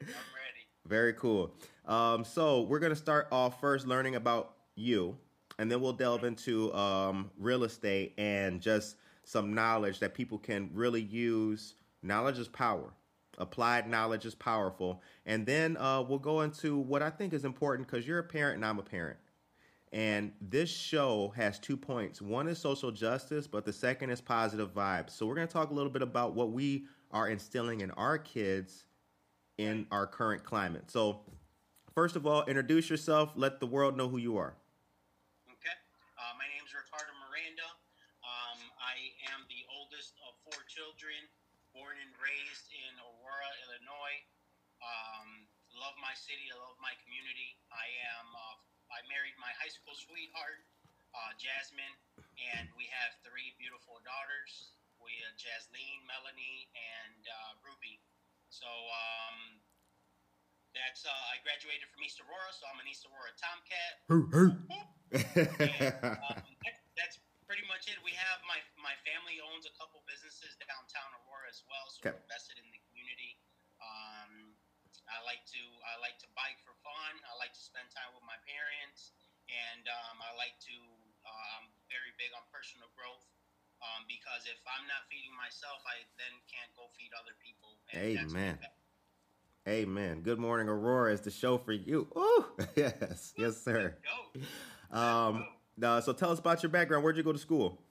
[0.00, 0.66] ready.
[0.86, 1.52] Very cool.
[1.86, 5.16] Um, so we're gonna start off first learning about you,
[5.58, 10.70] and then we'll delve into um, real estate and just some knowledge that people can
[10.72, 11.74] really use.
[12.02, 12.92] Knowledge is power.
[13.38, 17.88] Applied knowledge is powerful, and then uh, we'll go into what I think is important
[17.88, 19.18] because you're a parent and I'm a parent.
[19.92, 22.20] And this show has two points.
[22.20, 25.10] One is social justice, but the second is positive vibes.
[25.10, 28.18] So we're going to talk a little bit about what we are instilling in our
[28.18, 28.84] kids
[29.58, 30.90] in our current climate.
[30.90, 31.24] So,
[31.94, 33.32] first of all, introduce yourself.
[33.36, 34.52] Let the world know who you are.
[35.48, 35.76] Okay.
[36.20, 37.68] Uh, my name is Ricardo Miranda.
[38.20, 38.96] Um, I
[39.32, 41.16] am the oldest of four children,
[41.72, 44.18] born and raised in Aurora, Illinois.
[44.84, 46.52] Um, love my city.
[46.52, 47.56] I love my community.
[47.72, 48.28] I am.
[48.34, 50.62] Uh, I married my high school sweetheart,
[51.12, 51.96] uh, Jasmine,
[52.54, 54.76] and we have three beautiful daughters.
[55.02, 58.00] We have Jasleen, Melanie, and uh, Ruby.
[58.48, 59.60] So um,
[60.72, 61.04] that's.
[61.04, 63.94] Uh, I graduated from East Aurora, so I'm an East Aurora Tomcat.
[65.14, 66.42] And, um,
[66.98, 67.94] that's pretty much it.
[68.02, 72.10] We have my my family owns a couple businesses downtown Aurora as well, so Okay.
[72.10, 72.75] we're invested in the
[75.06, 77.12] I like to I like to bike for fun.
[77.26, 79.14] I like to spend time with my parents,
[79.46, 80.76] and um, I like to.
[81.22, 83.26] Uh, I'm very big on personal growth.
[83.84, 87.76] Um, because if I'm not feeding myself, I then can't go feed other people.
[87.92, 88.56] Amen.
[89.68, 90.22] Amen.
[90.22, 92.06] Good morning, Aurora is the show for you.
[92.16, 93.98] Ooh, yes, yes, sir.
[94.94, 95.44] Um,
[95.82, 97.04] uh, so tell us about your background.
[97.04, 97.82] Where'd you go to school?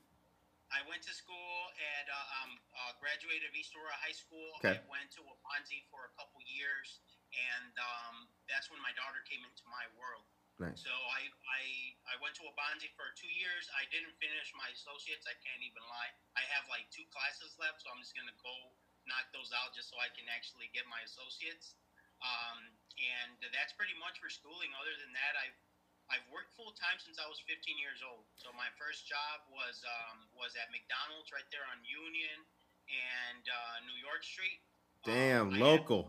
[0.72, 1.36] I went to school
[1.76, 4.50] and uh, um, uh, graduated of East Aurora High School.
[4.64, 4.80] Okay.
[4.80, 7.04] I went to Waubonsee for a couple years,
[7.46, 8.16] and um,
[8.50, 10.26] that's when my daughter came into my world.
[10.56, 10.80] Nice.
[10.88, 11.62] So I, I
[12.08, 13.68] I went to Waubonsee for two years.
[13.76, 15.28] I didn't finish my associates.
[15.28, 16.12] I can't even lie.
[16.40, 18.56] I have like two classes left, so I'm just gonna go
[19.04, 21.76] knock those out just so I can actually get my associates.
[22.24, 24.72] Um, and that's pretty much for schooling.
[24.80, 25.60] Other than that, I've
[26.08, 28.24] I've worked full time since I was 15 years old.
[28.40, 32.40] So my first job was um, was at McDonald's right there on Union
[32.88, 34.64] and uh, New York Street.
[35.04, 36.02] Damn, Um, I had- local.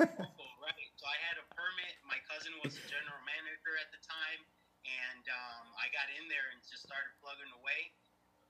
[0.00, 0.88] local, right?
[0.96, 1.96] So I had a permit.
[2.04, 4.44] My cousin was the general manager at the time,
[4.84, 7.96] and um, I got in there and just started plugging away.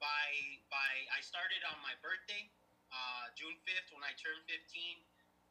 [0.02, 0.26] By
[0.66, 2.50] by, I started on my birthday,
[2.90, 4.58] uh, June 5th, when I turned 15.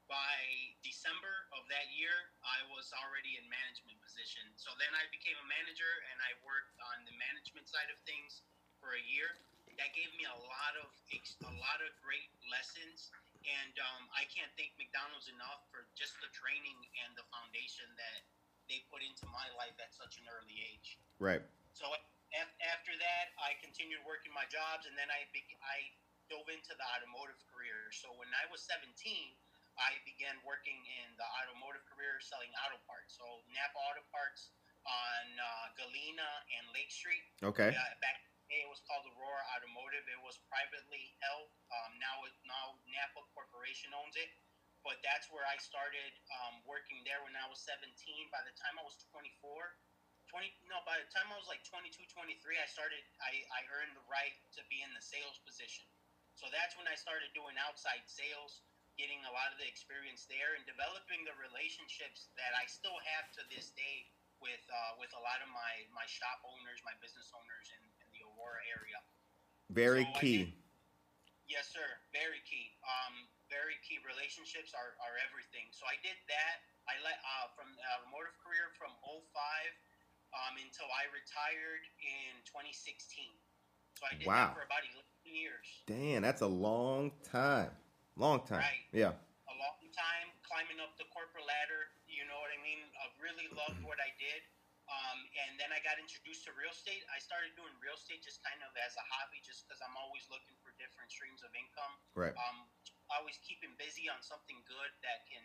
[0.07, 0.39] By
[0.87, 4.47] December of that year, I was already in management position.
[4.55, 8.43] So then I became a manager, and I worked on the management side of things
[8.79, 9.35] for a year.
[9.77, 10.89] That gave me a lot of
[11.45, 13.09] a lot of great lessons.
[13.47, 18.25] And um, I can't thank McDonald's enough for just the training and the foundation that
[18.67, 20.99] they put into my life at such an early age.
[21.21, 21.39] Right.
[21.71, 21.87] So
[22.35, 25.23] af- after that, I continued working my jobs, and then I
[25.63, 25.77] I
[26.27, 27.87] dove into the automotive career.
[27.95, 28.91] So when I was 17,
[29.79, 33.15] I began working in the automotive career, selling auto parts.
[33.15, 34.51] So Napa Auto Parts
[34.83, 37.23] on uh, Galena and Lake Street.
[37.39, 37.71] Okay.
[37.71, 40.07] Yeah, back in the day, it was called Aurora Automotive.
[40.07, 41.51] It was privately held.
[41.67, 44.31] Um, now, it, now Napa Corporation owns it.
[44.85, 47.91] But that's where I started um, working there when I was 17.
[48.31, 49.35] By the time I was 24,
[50.31, 53.03] 20 no, by the time I was like 22, 23, I started.
[53.19, 55.87] I, I earned the right to be in the sales position.
[56.35, 58.61] So that's when I started doing outside sales,
[58.95, 63.27] getting a lot of the experience there, and developing the relationships that I still have
[63.39, 64.07] to this day
[64.43, 67.83] with uh, with a lot of my my shop owners, my business owners in,
[68.71, 68.99] area.
[69.71, 70.55] Very So key.
[71.47, 71.87] Yes, sir.
[72.11, 72.75] Very key.
[72.83, 73.99] Um, very key.
[74.03, 75.71] Relationships are, are everything.
[75.71, 76.57] So I did that.
[76.87, 79.19] I let uh, from the automotive career from 05
[80.35, 83.31] um, until I retired in 2016.
[83.99, 84.51] So I did Wow.
[84.51, 85.67] that for about 11 years.
[85.87, 87.71] Damn, that's a long time.
[88.19, 88.63] Long time.
[88.63, 88.87] Right.
[88.91, 89.15] Yeah.
[89.47, 91.91] a long time climbing up the corporate ladder.
[92.11, 92.79] You know what I mean?
[92.99, 94.43] I really loved what I did.
[94.87, 97.03] Um, and then I got introduced to real estate.
[97.11, 100.23] I started doing real estate just kind of as a hobby, just because I'm always
[100.31, 101.99] looking for different streams of income.
[102.15, 102.31] Right.
[102.39, 102.71] Um,
[103.11, 105.43] always keeping busy on something good that can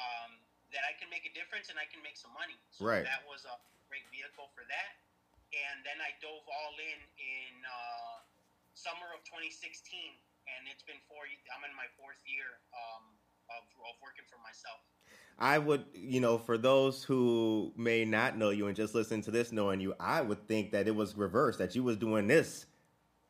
[0.00, 0.40] um,
[0.72, 2.56] that I can make a difference and I can make some money.
[2.72, 3.04] So Right.
[3.04, 3.56] that was a
[3.88, 4.92] great vehicle for that.
[5.52, 8.24] And then I dove all in in uh,
[8.76, 9.84] summer of 2016,
[10.48, 11.28] and it's been four.
[11.52, 13.16] I'm in my fourth year um,
[13.50, 14.80] of, of working for myself.
[15.38, 19.30] I would, you know, for those who may not know you and just listen to
[19.30, 22.66] this knowing you, I would think that it was reversed, that you was doing this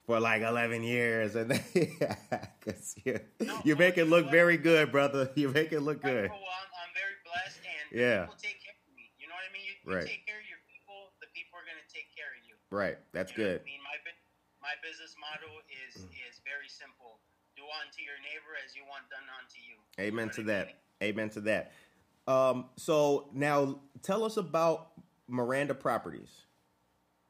[0.08, 1.36] for like 11 years.
[1.36, 5.28] And because you, No, you make it well, look very good, brother.
[5.36, 6.32] You make it look good.
[6.32, 8.24] Well, I'm, I'm very blessed, and Yeah.
[8.24, 9.12] people take care of me.
[9.20, 9.68] You know what I mean?
[9.68, 10.08] You, you Right.
[10.08, 12.56] take care of your people, the people are going to take care of you.
[12.72, 12.96] Right.
[13.12, 13.60] That's You good.
[13.60, 14.00] I mean, my
[14.64, 16.12] my business model is mm.
[16.28, 17.20] is very simple:
[17.56, 19.80] do unto your neighbor as you want done unto you.
[19.98, 20.78] Amen to that.
[21.02, 21.74] Amen to that.
[22.30, 24.94] Um, so now tell us about
[25.26, 26.46] Miranda Properties.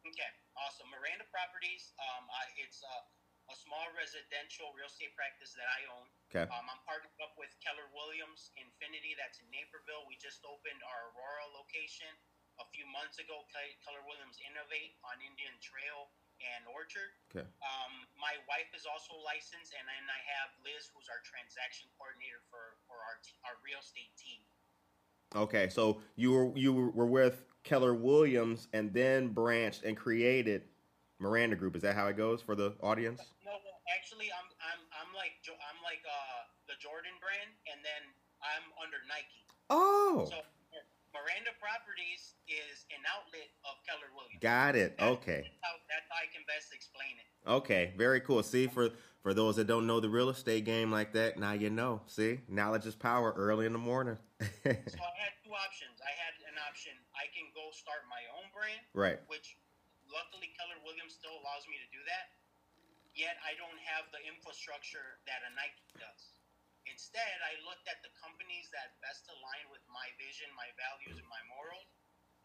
[0.04, 0.88] Okay, awesome.
[0.92, 1.96] Miranda Properties.
[1.96, 2.96] Um, I, it's a,
[3.48, 6.07] a small residential real estate practice that I own.
[6.28, 6.44] Okay.
[6.44, 9.16] Um, I'm partnered up with Keller Williams Infinity.
[9.16, 10.04] That's in Naperville.
[10.04, 12.12] We just opened our Aurora location
[12.61, 13.48] a few months ago.
[13.81, 17.11] Keller Williams Innovate on Indian Trail and Orchard.
[17.31, 17.44] Okay.
[17.44, 22.42] Um, my wife is also licensed, and then I have Liz, who's our transaction coordinator
[22.48, 24.40] for, for our t- our real estate team.
[25.37, 30.64] Okay, so you were you were with Keller Williams and then branched and created
[31.20, 31.77] Miranda Group.
[31.77, 33.20] Is that how it goes for the audience?
[33.44, 33.53] No,
[33.92, 38.03] actually, I'm I'm I'm like I'm like uh the Jordan brand, and then
[38.40, 39.44] I'm under Nike.
[39.68, 40.40] Oh, So
[41.18, 44.38] Miranda Properties is an outlet of Keller Williams.
[44.38, 44.94] got it.
[44.98, 47.26] That's- Okay, That's how, that's how I can best explain it.
[47.50, 48.42] okay, very cool.
[48.46, 48.90] See, for
[49.22, 52.00] for those that don't know the real estate game like that, now you know.
[52.07, 53.35] See, knowledge is power.
[53.35, 54.16] Early in the morning.
[54.62, 55.98] So I had two options.
[56.04, 56.94] I had an option.
[57.18, 59.18] I can go start my own brand, right.
[59.26, 59.59] which
[60.07, 62.31] luckily Keller Williams still allows me to do that.
[63.18, 66.38] Yet I don't have the infrastructure that a Nike does.
[66.88, 71.29] Instead, I looked at the companies that best aligned with my vision, my values, and
[71.29, 71.88] my morals.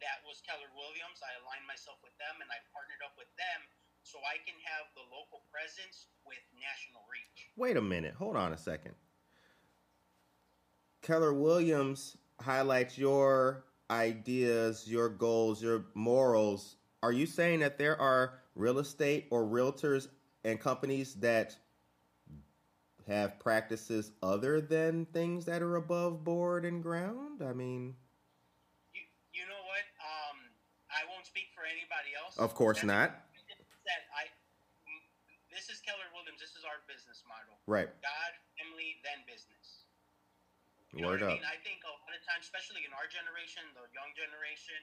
[0.03, 1.23] That was Keller Williams.
[1.23, 3.59] I aligned myself with them and I partnered up with them
[4.03, 7.47] so I can have the local presence with national reach.
[7.55, 8.19] Wait a minute.
[8.19, 8.99] Hold on a second.
[11.01, 16.75] Keller Williams highlights your ideas, your goals, your morals.
[17.01, 20.07] Are you saying that there are real estate or realtors
[20.43, 21.55] and companies that
[23.07, 27.41] have practices other than things that are above board and ground?
[27.43, 27.95] I mean,
[28.95, 29.01] You,
[29.33, 29.85] you know what?
[29.99, 30.37] Um,
[30.91, 32.37] I won't speak for anybody else.
[32.37, 33.19] Of course That's- not.
[33.83, 34.31] That I,
[35.51, 36.39] this is Keller Williams.
[36.39, 37.59] This is our business model.
[37.67, 37.91] right.
[37.99, 39.83] God, family, then business.
[40.95, 41.35] You know what up.
[41.35, 41.43] I mean?
[41.43, 44.77] I think a lot of times, especially in our generation, the young generation,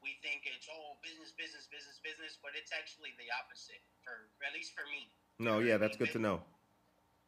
[0.00, 3.82] we think it's oh business, business, business, business, but it's actually the opposite.
[4.06, 5.10] For at least for me,
[5.42, 6.40] No, yeah, that's good to know.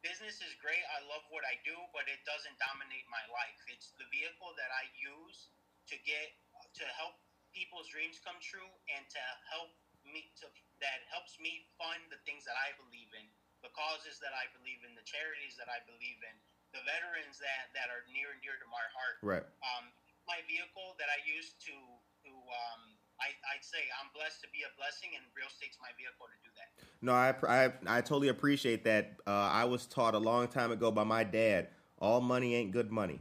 [0.05, 0.83] Business is great.
[0.95, 3.59] I love what I do, but it doesn't dominate my life.
[3.71, 5.51] It's the vehicle that I use
[5.91, 6.35] to get
[6.79, 7.17] to help
[7.55, 9.73] people's dreams come true and to help
[10.07, 10.47] me to
[10.79, 13.27] that helps me fund the things that I believe in,
[13.67, 16.37] the causes that I believe in, the charities that I believe in,
[16.77, 19.45] the veterans that that are near and dear to my heart Right.
[19.65, 19.91] um,
[20.29, 21.77] my vehicle that I use to
[22.25, 22.83] to um,
[23.19, 26.39] I, I'd say I'm blessed to be a blessing, and real estate's my vehicle to
[26.45, 26.48] do.
[27.01, 29.19] No, I, I, I totally appreciate that.
[29.27, 31.69] Uh, I was taught a long time ago by my dad
[31.99, 33.21] all money ain't good money.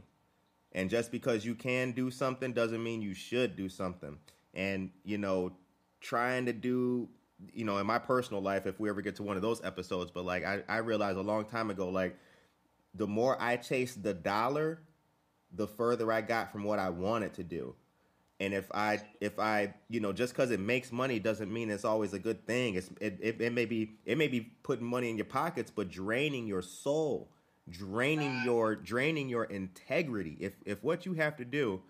[0.72, 4.18] And just because you can do something doesn't mean you should do something.
[4.54, 5.52] And, you know,
[6.00, 7.08] trying to do,
[7.52, 10.10] you know, in my personal life, if we ever get to one of those episodes,
[10.10, 12.16] but like I, I realized a long time ago, like
[12.94, 14.82] the more I chased the dollar,
[15.52, 17.74] the further I got from what I wanted to do.
[18.40, 21.84] And if I, if I, you know, just because it makes money doesn't mean it's
[21.84, 22.74] always a good thing.
[22.76, 25.90] It's, it, it, it may be, it may be putting money in your pockets, but
[25.90, 27.32] draining your soul,
[27.68, 30.36] draining your, draining your integrity.
[30.38, 31.82] If, if what you have to do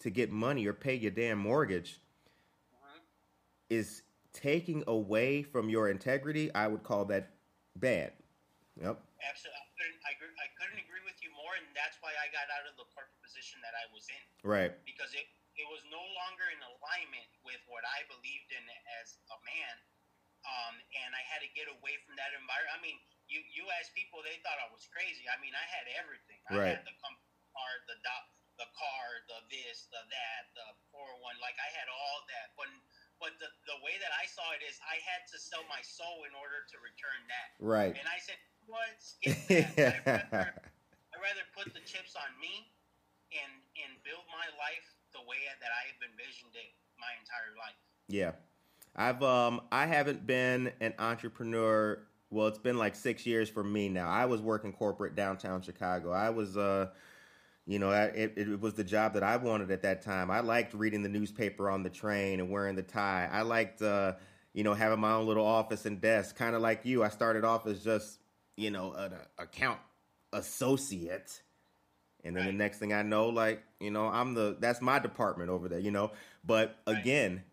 [0.00, 2.00] to get money or pay your damn mortgage
[2.72, 3.00] mm-hmm.
[3.68, 7.30] is taking away from your integrity, I would call that
[7.74, 8.12] bad.
[8.78, 8.94] Yep.
[9.26, 9.58] Absolutely,
[10.06, 12.70] I couldn't, I, I couldn't agree with you more, and that's why I got out
[12.70, 14.72] of the corporate position that I was in Right.
[14.86, 15.26] because it
[15.60, 18.64] it was no longer in alignment with what I believed in
[19.04, 19.76] as a man,
[20.48, 22.72] um, and I had to get away from that environment.
[22.72, 22.96] I mean,
[23.28, 25.28] you you ask people, they thought I was crazy.
[25.28, 26.40] I mean, I had everything.
[26.48, 26.72] I Right.
[26.80, 28.24] had the car, the doc,
[28.56, 31.36] the car, the this, the that, the four hundred one.
[31.44, 32.68] Like I had all that, but
[33.20, 36.24] but the the way that I saw it is, I had to sell my soul
[36.24, 37.48] in order to return that.
[37.60, 37.92] Right.
[37.92, 38.96] And I said, what?
[38.96, 39.36] Skip
[39.76, 40.08] that.
[40.08, 40.56] I'd, rather,
[41.12, 42.72] I'd rather put the chips on me
[43.36, 43.52] and
[43.84, 47.76] and build my life the way that I have envisioned it my entire life.
[48.08, 48.32] Yeah.
[48.96, 52.00] I've um I haven't been an entrepreneur
[52.30, 54.08] well it's been like 6 years for me now.
[54.08, 56.10] I was working corporate downtown Chicago.
[56.10, 56.88] I was uh
[57.66, 60.28] you know, it, it was the job that I wanted at that time.
[60.28, 63.28] I liked reading the newspaper on the train and wearing the tie.
[63.30, 64.14] I liked uh
[64.52, 67.04] you know having my own little office and desk, kind of like you.
[67.04, 68.18] I started off as just,
[68.56, 69.78] you know, an account
[70.32, 71.42] associate.
[72.24, 75.50] And then the next thing I know, like, you know, I'm the that's my department
[75.50, 76.12] over there, you know.
[76.44, 76.98] But Right.
[76.98, 77.44] again,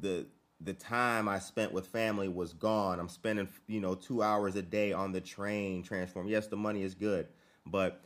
[0.00, 0.26] the
[0.60, 3.00] the time I spent with family was gone.
[3.00, 6.28] I'm spending, you know, two hours a day on the train transform.
[6.28, 7.28] Yes, the money is good,
[7.66, 8.02] but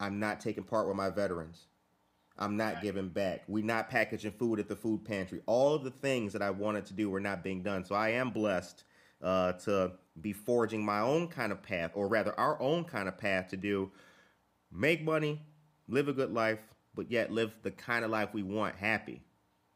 [0.00, 1.66] I'm not taking part with my veterans.
[2.36, 2.82] I'm not Right.
[2.82, 3.44] giving back.
[3.46, 5.40] We're not packaging food at the food pantry.
[5.46, 7.84] All of the things that I wanted to do were not being done.
[7.84, 8.84] So I am blessed
[9.22, 13.16] uh, to be forging my own kind of path, or rather, our own kind of
[13.16, 13.92] path to do
[14.74, 15.40] make money,
[15.88, 16.58] live a good life,
[16.94, 19.22] but yet live the kind of life we want happy.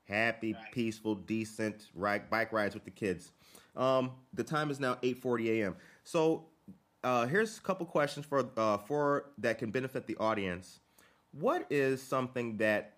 [0.05, 0.73] Happy, Right.
[0.73, 3.31] peaceful, decent ride, bike rides with the kids.
[3.77, 5.77] Um, the time is now 8:40 a.m.
[6.03, 6.47] So
[7.05, 10.81] uh, here's a couple questions for uh, for that can benefit the audience.
[11.33, 12.95] What is something that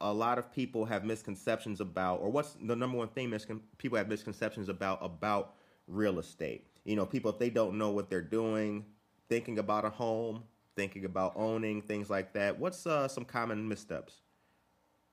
[0.00, 3.98] a lot of people have misconceptions about, or what's the number one thing miscon- people
[3.98, 5.54] have misconceptions about about
[5.88, 6.66] real estate?
[6.84, 8.84] You know, people if they don't know what they're doing,
[9.28, 12.58] thinking about a home, thinking about owning things like that.
[12.58, 14.22] What's uh, some common missteps?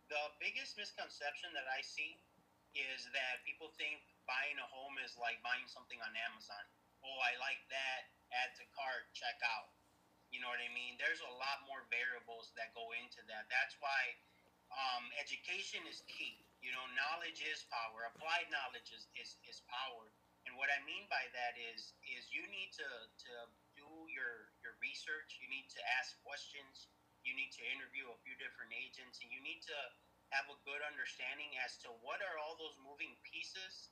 [0.09, 2.19] The biggest misconception that I see
[2.75, 6.63] is that people think buying a home is like buying something on Amazon.
[7.03, 8.11] Oh, I like that.
[8.31, 9.71] Add to cart, check out.
[10.31, 10.95] You know what I mean?
[10.95, 13.51] There's a lot more variables that go into that.
[13.51, 14.15] That's why
[14.71, 16.39] um, education is key.
[16.63, 18.07] You know, knowledge is power.
[18.15, 20.07] Applied knowledge is, is, is power.
[20.47, 23.31] And what I mean by that is is you need to, to
[24.11, 25.39] your your research.
[25.41, 26.91] You need to ask questions.
[27.23, 29.77] You need to interview a few different agents, and you need to
[30.31, 33.91] have a good understanding as to what are all those moving pieces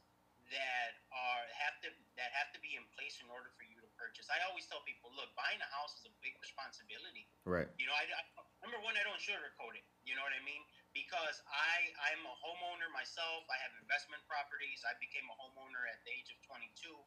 [0.49, 3.89] that are have to that have to be in place in order for you to
[3.95, 4.25] purchase.
[4.33, 7.29] I always tell people, look, buying a house is a big responsibility.
[7.45, 7.69] Right.
[7.77, 8.21] You know, I, I
[8.65, 9.85] number one, I don't sugarcoat it.
[10.03, 10.61] You know what I mean?
[10.95, 13.45] Because I I'm a homeowner myself.
[13.45, 14.81] I have investment properties.
[14.87, 16.97] I became a homeowner at the age of 22,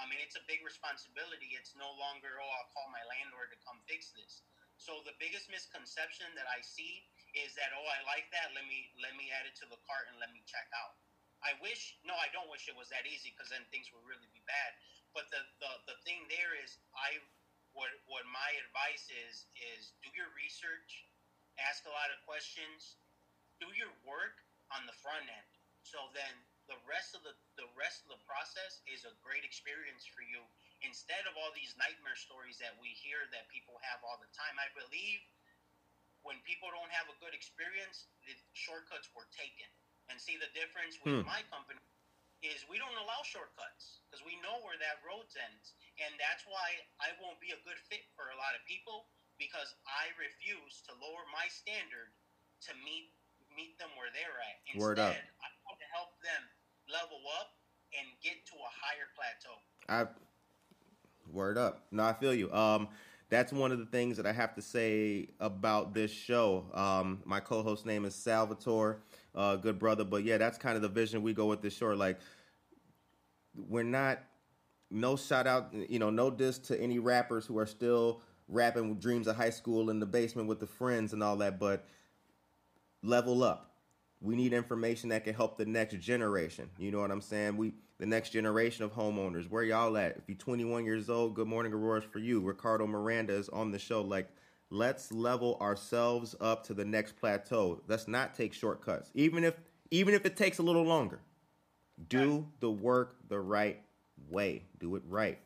[0.00, 1.52] um, and it's a big responsibility.
[1.56, 4.44] It's no longer oh I'll call my landlord to come fix this.
[4.80, 7.04] So the biggest misconception that I see
[7.36, 8.52] is that oh I like that.
[8.56, 10.96] Let me let me add it to the cart and let me check out.
[11.42, 14.28] I wish no, I don't wish it was that easy because then things would really
[14.32, 14.72] be bad.
[15.12, 17.20] But the, the the thing there is I
[17.76, 21.04] what what my advice is is do your research,
[21.60, 22.96] ask a lot of questions,
[23.60, 24.40] do your work
[24.72, 25.50] on the front end.
[25.84, 26.32] So then
[26.72, 30.40] the rest of the the rest of the process is a great experience for you
[30.80, 34.56] instead of all these nightmare stories that we hear that people have all the time.
[34.56, 35.20] I believe
[36.24, 39.68] when people don't have a good experience, the shortcuts were taken.
[40.10, 41.28] And see the difference with Hmm.
[41.28, 41.78] my company
[42.42, 45.74] is we don't allow shortcuts because we know where that road ends.
[46.02, 49.06] And that's why I won't be a good fit for a lot of people
[49.38, 52.10] because I refuse to lower my standard
[52.66, 53.14] to meet
[53.54, 54.58] meet them where they're at.
[54.66, 55.16] Instead, Word up.
[55.16, 56.42] I want to help them
[56.90, 57.48] level up
[57.98, 59.58] and get to a higher plateau.
[59.88, 60.08] I
[61.30, 61.86] word up.
[61.90, 62.52] No, I feel you.
[62.52, 62.88] Um,
[63.28, 66.66] that's one of the things that I have to say about this show.
[66.74, 69.00] Um, my co-host name is Salvatore.
[69.34, 70.04] uh, good brother.
[70.04, 71.88] But yeah, that's kind of the vision we go with this show.
[71.88, 72.18] Like,
[73.54, 74.20] we're not
[74.90, 79.26] no shout out, you know, no diss to any rappers who are still rapping dreams
[79.26, 81.86] of high school in the basement with the friends and all that, but
[83.02, 83.71] level up.
[84.22, 86.70] We need information that can help the next generation.
[86.78, 87.56] You know what I'm saying?
[87.56, 89.50] We the next generation of homeowners.
[89.50, 90.16] Where y'all at?
[90.16, 92.40] If you're 21 years old, good morning, Aurora's for you.
[92.40, 94.00] Ricardo Miranda is on the show.
[94.00, 94.28] Like,
[94.70, 97.80] let's level ourselves up to the next plateau.
[97.88, 99.54] Let's not take shortcuts, even if
[99.90, 101.20] even if it takes a little longer.
[102.08, 103.78] Do the work the right
[104.30, 104.64] way.
[104.80, 105.38] Do it right.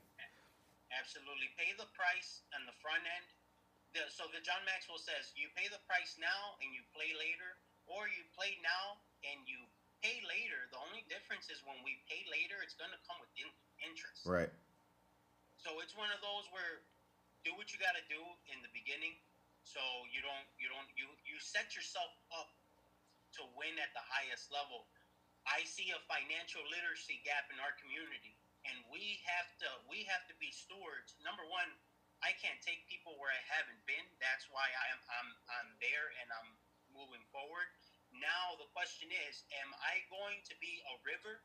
[0.96, 1.52] Absolutely.
[1.58, 3.26] Pay the price on the front end.
[3.92, 7.60] The, so the John Maxwell says you pay the price now and you play later,
[7.86, 9.58] or you play now and you
[10.02, 10.70] pay later.
[10.70, 14.26] The only difference is when we pay later, it's going to come with in- interest.
[14.26, 14.52] Right.
[15.58, 16.84] So it's one of those where
[17.42, 19.14] do what you got to do in the beginning,
[19.62, 22.54] so you don't you don't you you set yourself up
[23.38, 24.86] to win at the highest level.
[25.46, 28.34] I see a financial literacy gap in our community,
[28.66, 31.18] and we have to we have to be stewards.
[31.22, 31.70] Number one,
[32.22, 34.06] I can't take people where I haven't been.
[34.22, 36.50] That's why I am I'm I'm there and I'm
[36.96, 37.68] moving forward.
[38.16, 41.44] Now the question is, am I going to be a river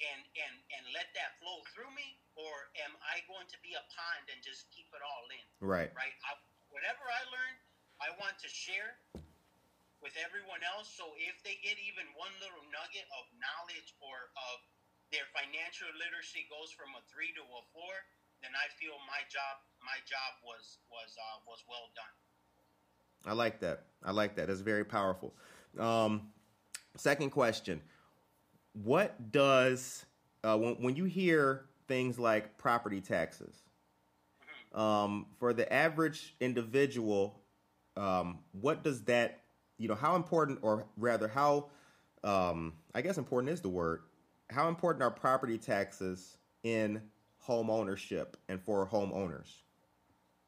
[0.00, 3.84] and and and let that flow through me, or am I going to be a
[3.92, 5.46] pond and just keep it all in?
[5.60, 5.92] Right.
[5.92, 6.14] Right.
[6.24, 6.38] I,
[6.72, 7.54] whatever I learn,
[8.00, 8.96] I want to share
[10.00, 10.88] with everyone else.
[10.88, 14.64] So if they get even one little nugget of knowledge or of
[15.12, 17.94] their financial literacy goes from a three to a four,
[18.40, 22.16] then I feel my job my job was was uh, was well done.
[23.26, 23.84] I like that.
[24.04, 24.48] I like that.
[24.48, 25.34] That's very powerful.
[25.78, 26.28] Um,
[26.96, 27.80] second question:
[28.72, 30.04] What does
[30.42, 33.54] uh, when when you hear things like property taxes
[34.74, 37.40] um, for the average individual?
[37.96, 39.40] Um, what does that
[39.78, 39.94] you know?
[39.94, 41.66] How important, or rather, how
[42.24, 44.02] um, I guess important is the word.
[44.48, 47.00] How important are property taxes in
[47.38, 49.48] home ownership and for homeowners?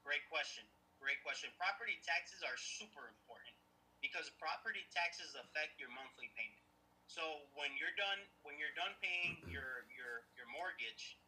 [0.04, 0.64] Great question.
[1.02, 1.50] Great question.
[1.58, 3.58] Property taxes are super important
[3.98, 6.62] because property taxes affect your monthly payment.
[7.10, 11.18] So when you're done when you're done paying your your your mortgage,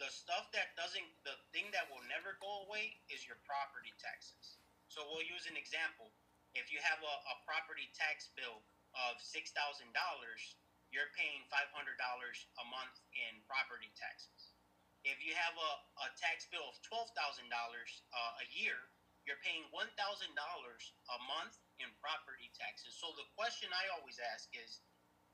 [0.00, 4.56] the stuff that doesn't the thing that will never go away is your property taxes.
[4.88, 6.08] So we'll use an example.
[6.56, 8.64] If you have a, a property tax bill
[8.96, 10.56] of six thousand dollars,
[10.88, 14.56] you're paying five hundred dollars a month in property taxes.
[15.04, 15.72] If you have a,
[16.04, 18.89] a tax bill of twelve thousand dollars uh, a year,
[19.30, 22.98] you're paying one thousand dollars a month in property taxes.
[22.98, 24.82] So the question I always ask is,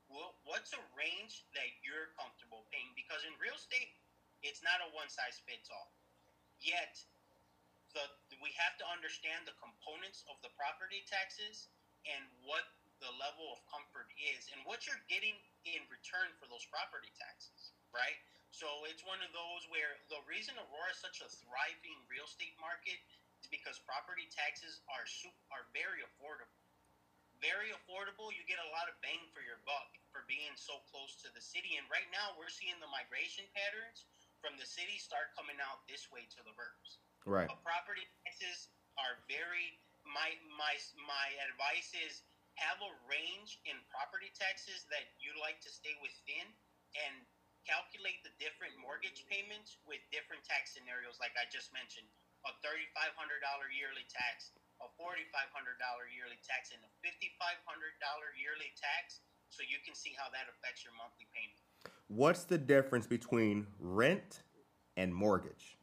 [0.05, 2.93] well, what's a range that you're comfortable paying?
[2.93, 3.97] Because in real estate,
[4.45, 5.89] it's not a one size fits all.
[6.61, 6.93] Yet,
[7.97, 8.05] the
[8.37, 11.73] we have to understand the components of the property taxes
[12.05, 12.69] and what
[13.01, 15.33] the level of comfort is and what you're getting
[15.65, 18.17] in return for those property taxes, right?
[18.53, 22.57] So it's one of those where the reason Aurora is such a thriving real estate
[22.61, 22.97] market
[23.49, 26.53] because property taxes are su- are very affordable.
[27.37, 28.33] Very affordable.
[28.33, 31.43] You get a lot of bang for your buck for being so close to the
[31.43, 31.77] city.
[31.77, 34.09] And right now, we're seeing the migration patterns
[34.41, 36.97] from the city start coming out this way to the burbs.
[37.25, 37.49] Right.
[37.49, 39.77] Uh, property taxes are very.
[40.07, 40.73] My my
[41.03, 42.23] my advice is
[42.57, 46.47] have a range in property taxes that you like to stay within,
[47.05, 47.13] and
[47.67, 52.07] calculate the different mortgage payments with different tax scenarios, like I just mentioned.
[52.45, 57.59] A thirty-five hundred dollar yearly tax, a forty-five hundred dollar yearly tax, and a fifty-five
[57.65, 61.59] hundred dollar yearly tax, so you can see how that affects your monthly payment.
[62.07, 64.47] What's the difference between rent
[64.95, 65.75] and mortgage?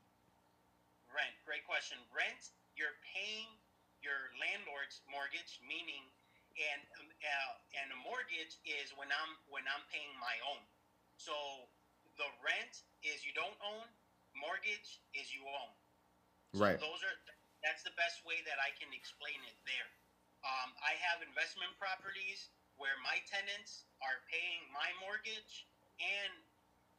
[1.12, 2.00] Rent, great question.
[2.14, 3.50] Rent, you're paying
[4.00, 6.04] your landlord's mortgage, meaning,
[6.56, 7.52] and um, uh,
[7.82, 10.64] and a mortgage is when I'm when I'm paying my own.
[11.20, 11.34] So
[12.16, 13.84] the rent is you don't own,
[14.32, 15.72] mortgage is you own.
[16.54, 16.78] So Right.
[16.78, 17.16] Those are
[17.66, 19.90] that's the best way that I can explain it there.
[20.44, 25.66] Um, I have investment properties where my tenants are paying my mortgage
[25.98, 26.44] and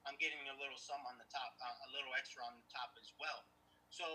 [0.10, 2.94] I'm getting a little sum on the top, uh, a little extra on the top
[2.98, 3.46] as well.
[3.94, 4.06] So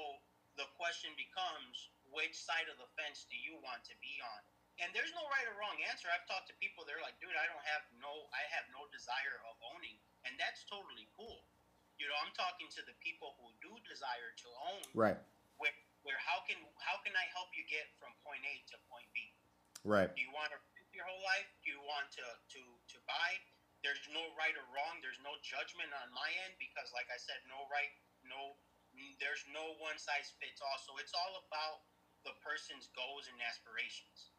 [0.59, 4.43] the question becomes, which side of the fence do you want to be on?
[4.82, 6.09] And there's no right or wrong answer.
[6.11, 9.38] I've talked to people; they're like, "Dude, I don't have no, I have no desire
[9.45, 11.45] of owning," and that's totally cool.
[12.01, 13.53] You know, I'm talking to the people who
[13.86, 14.84] desire to own.
[14.92, 15.18] Right.
[15.56, 15.74] Where,
[16.04, 19.32] where how can how can I help you get from point A to point B?
[19.84, 20.12] Right.
[20.12, 21.48] Do you want to rent your whole life?
[21.64, 23.30] Do you want to to to buy?
[23.80, 25.00] There's no right or wrong.
[25.00, 27.92] There's no judgment on my end because, like I said, no right,
[28.28, 28.60] no.
[29.22, 30.76] There's no one size fits all.
[30.82, 31.86] So it's all about
[32.26, 34.34] the person's goals and aspirations.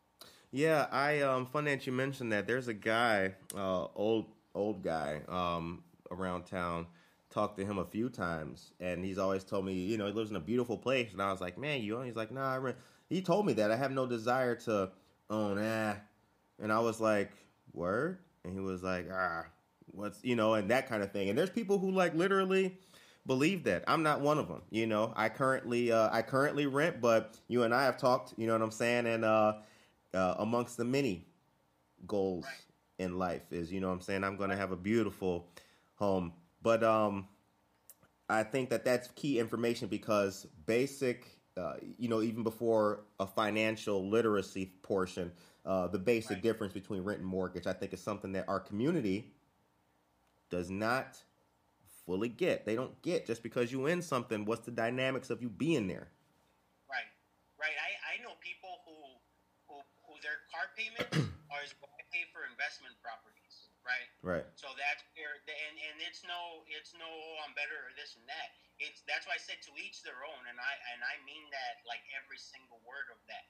[0.51, 2.45] Yeah, I um fun that you mentioned that.
[2.45, 6.87] There's a guy, uh old old guy, um, around town.
[7.32, 10.29] Talked to him a few times and he's always told me, you know, he lives
[10.29, 12.57] in a beautiful place and I was like, Man, you own he's like, nah, I
[12.57, 12.77] rent
[13.09, 14.91] he told me that I have no desire to
[15.29, 15.95] own ah
[16.61, 17.32] and I was like,
[17.73, 18.19] Word?
[18.43, 19.45] And he was like, Ah,
[19.88, 21.29] what's you know, and that kind of thing.
[21.29, 22.77] And there's people who like literally
[23.25, 23.84] believe that.
[23.88, 24.61] I'm not one of them.
[24.69, 28.34] You know, I currently uh, I currently rent, but you and I have talked.
[28.38, 29.07] You know what I'm saying?
[29.07, 29.53] And uh,
[30.13, 31.25] uh, amongst the many
[32.07, 32.45] goals
[32.99, 34.23] in life is, you know what I'm saying?
[34.23, 35.47] I'm going to have a beautiful
[35.95, 37.28] home, but um,
[38.30, 41.38] I think that that's key information because basic.
[41.57, 45.32] Uh, you know, even before a financial literacy portion,
[45.66, 46.43] uh, the basic Right.
[46.43, 49.34] difference between rent and mortgage, I think, is something that our community
[50.49, 51.24] does not
[52.05, 52.66] fully get.
[52.66, 54.45] They don't get just because you in something.
[54.45, 56.09] What's the dynamics of you being there?
[56.89, 57.07] Right,
[57.59, 57.76] right.
[57.78, 58.95] I, I know people who
[59.70, 61.07] who who their car payment
[61.51, 63.30] are is what I pay for investment properties,
[63.91, 64.09] right?
[64.23, 64.47] Right.
[64.55, 68.15] So that's where the, and and it's no it's no oh, I'm better or this
[68.15, 68.55] and that.
[68.79, 71.83] It's that's why I said to each their own, and I and I mean that
[71.83, 73.45] like every single word of that.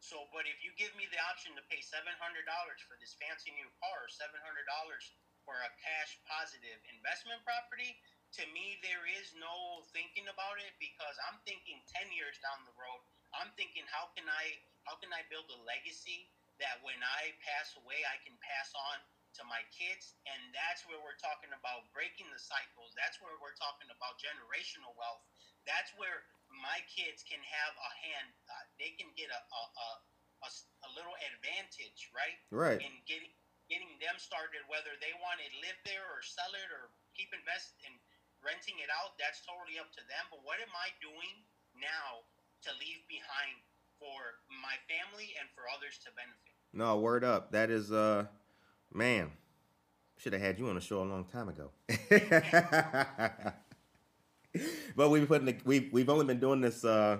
[0.00, 3.18] So, but if you give me the option to pay seven hundred dollars for this
[3.20, 5.04] fancy new car, seven hundred dollars
[5.44, 7.98] for a cash positive investment property,
[8.38, 12.76] to me there is no thinking about it because I'm thinking ten years down the
[12.78, 13.02] road.
[13.36, 14.56] I'm thinking how can I
[14.88, 16.30] how can I build a legacy
[16.60, 18.96] that when I pass away I can pass on
[19.38, 22.94] to my kids and that's where we're talking about breaking the cycles.
[22.98, 25.22] That's where we're talking about generational wealth.
[25.68, 29.88] That's where my kids can have a hand uh, they can get a a
[30.48, 32.38] a little advantage right?
[32.50, 32.80] Right.
[32.80, 33.30] in getting
[33.68, 37.78] getting them started whether they want to live there or sell it or keep invest
[37.86, 37.94] in
[38.42, 40.24] renting it out that's totally up to them.
[40.32, 41.44] But what am i doing
[41.76, 42.26] now
[42.66, 43.62] to leave behind
[44.00, 46.56] for my family and for others to benefit?
[46.72, 47.52] No, word up.
[47.52, 48.26] That is uh
[48.92, 49.30] man.
[50.16, 51.70] Should have had you on the show a long time ago.
[54.96, 57.18] but we've putting the, we we've only been doing this uh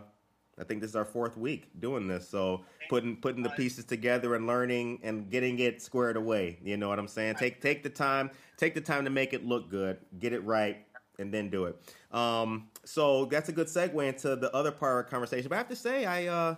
[0.61, 2.29] I think this is our fourth week doing this.
[2.29, 6.59] So putting putting the pieces together and learning and getting it squared away.
[6.63, 7.37] You know what I'm saying?
[7.37, 10.85] Take take the time, take the time to make it look good, get it right,
[11.19, 11.77] and then do it.
[12.13, 15.49] Um so that's a good segue into the other part of our conversation.
[15.49, 16.57] But I have to say I uh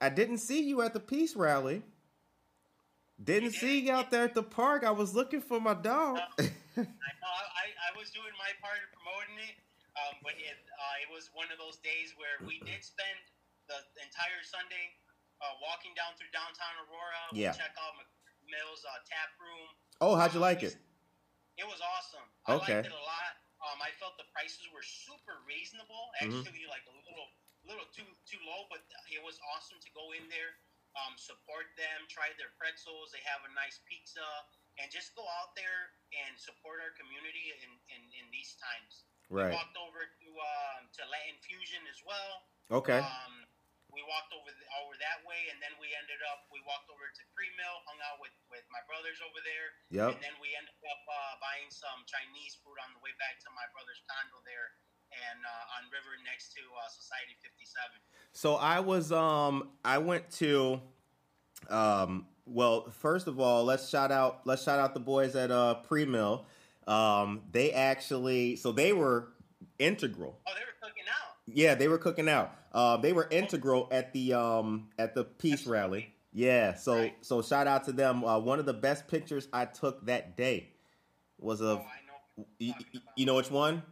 [0.00, 1.82] I didn't see you at the peace rally.
[3.20, 4.80] Didn't see you out there at the park.
[4.80, 6.16] I was looking for my dog.
[6.40, 9.60] I know I, I was doing my part of promoting it,
[10.00, 13.18] um, but it, uh, it was one of those days where we did spend
[13.68, 14.96] the entire Sunday
[15.44, 17.20] uh, walking down through downtown Aurora.
[17.36, 17.52] We Yeah.
[17.52, 19.68] check out McMill's uh, tap room.
[20.00, 20.80] oh, how'd you like it?
[21.60, 22.24] It was awesome.
[22.48, 22.72] Okay.
[22.72, 23.32] I liked it a lot.
[23.60, 26.08] Um, I felt the prices were super reasonable.
[26.24, 26.40] Mhm.
[26.40, 27.28] Actually, like a little,
[27.68, 28.80] little too too low, but
[29.12, 30.56] it was awesome to go in there,
[30.98, 33.14] um, support them, try their pretzels.
[33.14, 34.24] They have a nice pizza,
[34.82, 35.94] and just go out there
[36.26, 39.06] and support our community in, in, in these times.
[39.30, 39.50] Right.
[39.50, 42.32] We walked over to um, to Latin Fusion as well.
[42.82, 42.98] Okay.
[42.98, 43.34] Um,
[43.90, 46.46] we walked over th- over that way, and then we ended up.
[46.54, 50.14] We walked over to Pre Mill, hung out with, with my brothers over there, Yep.
[50.14, 53.50] and then we ended up uh, buying some Chinese food on the way back to
[53.50, 54.78] my brother's condo there,
[55.12, 57.98] and uh, on River next to uh, Society Fifty Seven.
[58.32, 60.80] So I was um I went to
[61.68, 65.74] um well first of all let's shout out let's shout out the boys at uh
[65.74, 66.46] pre mill
[66.86, 69.28] um they actually so they were
[69.78, 71.34] integral Oh, they were cooking out.
[71.46, 75.66] yeah they were cooking out um they were integral at the um at the peace
[75.66, 77.14] rally yeah so Right.
[77.20, 80.70] so shout out to them uh, one of the best pictures I took that day
[81.38, 83.02] was of oh, you, you're talking about.
[83.16, 83.82] you know which one.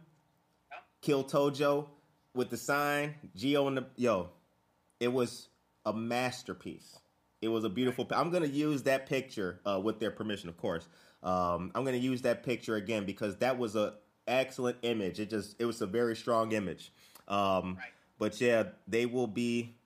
[1.01, 1.87] Kill Tojo
[2.33, 4.29] with the sign, Geo and the yo.
[4.99, 5.47] It was
[5.85, 6.99] a masterpiece.
[7.41, 8.05] It was a beautiful.
[8.11, 10.87] I'm gonna use that picture uh, with their permission, of course.
[11.23, 13.95] Um, I'm gonna use that picture again because that was a
[14.27, 15.19] excellent image.
[15.19, 16.91] It just it was a very strong image.
[17.27, 17.93] Um, Right.
[18.19, 19.79] But yeah, they will be.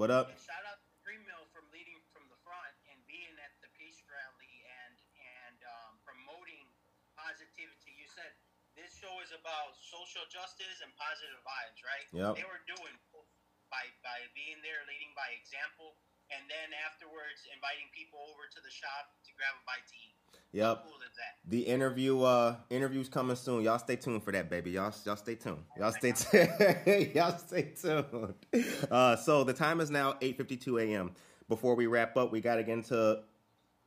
[0.00, 0.32] What up?
[0.32, 3.68] And shout out to Green Mill from leading from the front and being at the
[3.76, 6.64] peace rally and and um, promoting
[7.12, 7.92] positivity.
[8.00, 8.32] You said
[8.72, 12.06] this show is about social justice and positive vibes, right?
[12.12, 12.32] Yep.
[12.40, 12.94] They were doing
[13.72, 15.96] by by being there, leading by example,
[16.32, 20.16] and then afterwards inviting people over to the shop to grab a bite to eat.
[20.52, 20.84] Yep.
[20.84, 20.94] Cool?
[21.48, 23.64] The interview uh interview's coming soon.
[23.64, 24.72] Y'all stay tuned for that, baby.
[24.72, 25.64] Y'all y'all stay tuned.
[25.78, 27.10] Y'all stay tuned.
[27.14, 28.34] y'all stay tuned.
[28.90, 31.12] Uh so the time is now 8:52 a.m.
[31.48, 33.22] Before we wrap up, we got to get into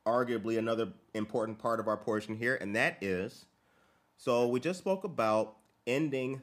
[0.04, 3.46] arguably another important part of our portion here and that is
[4.16, 6.40] so we just spoke about ending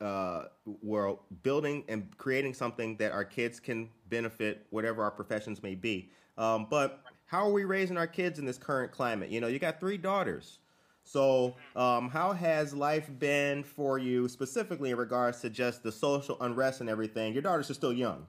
[0.00, 0.44] uh,
[0.82, 6.10] we're building and creating something that our kids can benefit, whatever our professions may be.
[6.36, 9.30] Um, but how are we raising our kids in this current climate?
[9.30, 10.58] You know, you got three daughters.
[11.02, 16.36] So, um, how has life been for you specifically in regards to just the social
[16.40, 17.32] unrest and everything?
[17.32, 18.26] Your daughters are still young.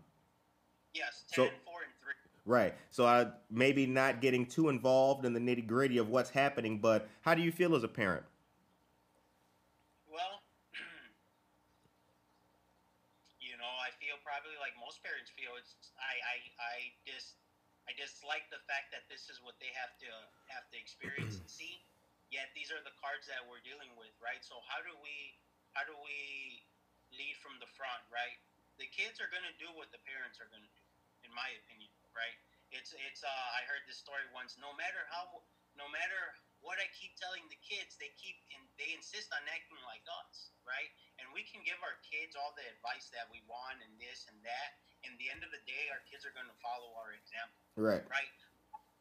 [0.93, 2.13] Yes, So- 10, 4, and 3.
[2.45, 2.75] Right.
[2.91, 7.09] So I maybe not getting too involved in the nitty gritty of what's happening, but
[7.21, 8.23] how do you feel as a parent?
[10.07, 10.39] Well,
[13.41, 15.57] you know, I feel probably like most parents feel.
[15.57, 15.73] It's
[16.27, 16.75] I, I,
[17.07, 17.39] just
[17.87, 20.11] I dislike the fact that this is what they have to
[20.51, 21.79] have to experience and see.
[22.27, 24.43] Yet these are the cards that we're dealing with, right?
[24.43, 25.39] So how do we
[25.71, 26.19] how do we
[27.15, 28.35] lead from the front, right?
[28.75, 30.85] The kids are gonna do what the parents are gonna do,
[31.23, 32.35] in my opinion, right?
[32.75, 34.59] It's it's uh I heard this story once.
[34.59, 35.31] No matter how
[35.79, 39.79] no matter what I keep telling the kids, they keep and they insist on acting
[39.87, 40.91] like us, right?
[41.23, 44.35] And we can give our kids all the advice that we want and this and
[44.43, 44.75] that.
[45.05, 48.01] In the end of the day, our kids are going to follow our example, Right.
[48.09, 48.33] right?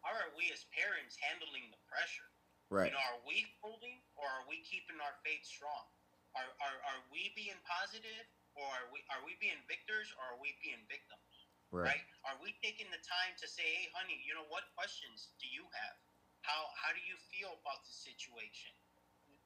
[0.05, 2.29] How are we as parents handling the pressure?
[2.71, 2.91] Right.
[2.91, 5.87] You know, are we folding or are we keeping our faith strong?
[6.35, 8.27] Are, are, are we being positive
[8.59, 11.49] or are we are we being victors or are we being victims?
[11.71, 11.97] Right.
[11.97, 12.05] right?
[12.29, 15.65] Are we taking the time to say, "Hey, honey, you know what questions do you
[15.73, 15.97] have?
[16.43, 18.75] How how do you feel about the situation?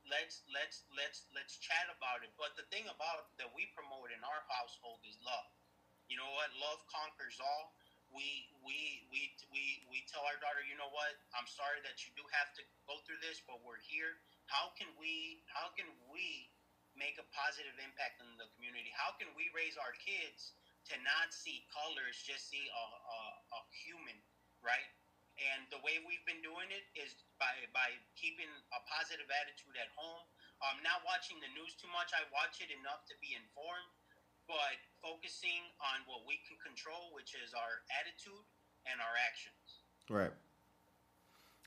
[0.09, 4.21] Let's let's let's let's chat about it." But the thing about that we promote in
[4.25, 5.49] our household is love.
[6.11, 6.51] You know what?
[6.59, 7.79] Love conquers all.
[8.11, 11.15] We we we we we tell our daughter, you know what?
[11.31, 14.19] I'm sorry that you do have to go through this, but we're here.
[14.51, 16.51] How can we how can we
[16.99, 18.91] make a positive impact in the community?
[18.91, 20.59] How can we raise our kids
[20.91, 23.21] to not see colors, just see a, a,
[23.55, 24.19] a human,
[24.59, 24.91] right?
[25.39, 29.89] And the way we've been doing it is by by keeping a positive attitude at
[29.95, 30.27] home.
[30.61, 32.13] I'm um, not watching the news too much.
[32.13, 33.89] I watch it enough to be informed,
[34.51, 38.43] but focusing on what we can control, which is our attitude
[38.91, 39.87] and our actions.
[40.11, 40.35] Right.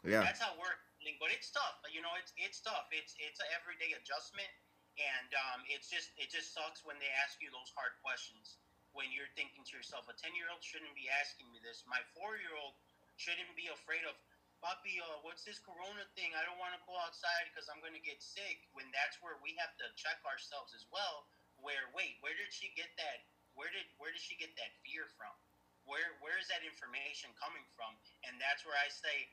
[0.04, 0.20] Yeah.
[0.20, 0.76] That's how we're.
[1.20, 1.80] But it's tough.
[1.88, 2.92] You know, it's it's tough.
[2.92, 4.52] It's it's an everyday adjustment,
[5.00, 8.60] and um, it's just it just sucks when they ask you those hard questions.
[8.92, 11.88] When you're thinking to yourself, a ten year old shouldn't be asking me this.
[11.88, 12.76] My four year old
[13.16, 14.16] shouldn't be afraid of.
[14.64, 16.32] Papi, uh, what's this corona thing?
[16.40, 18.64] I don't want to go outside because I'm going to get sick.
[18.72, 21.28] When that's where we have to check ourselves as well.
[21.64, 23.24] Where wait, where did she get that?
[23.56, 25.32] Where did where did she get that fear from?
[25.88, 27.96] Where where is that information coming from?
[28.28, 29.32] And that's where I say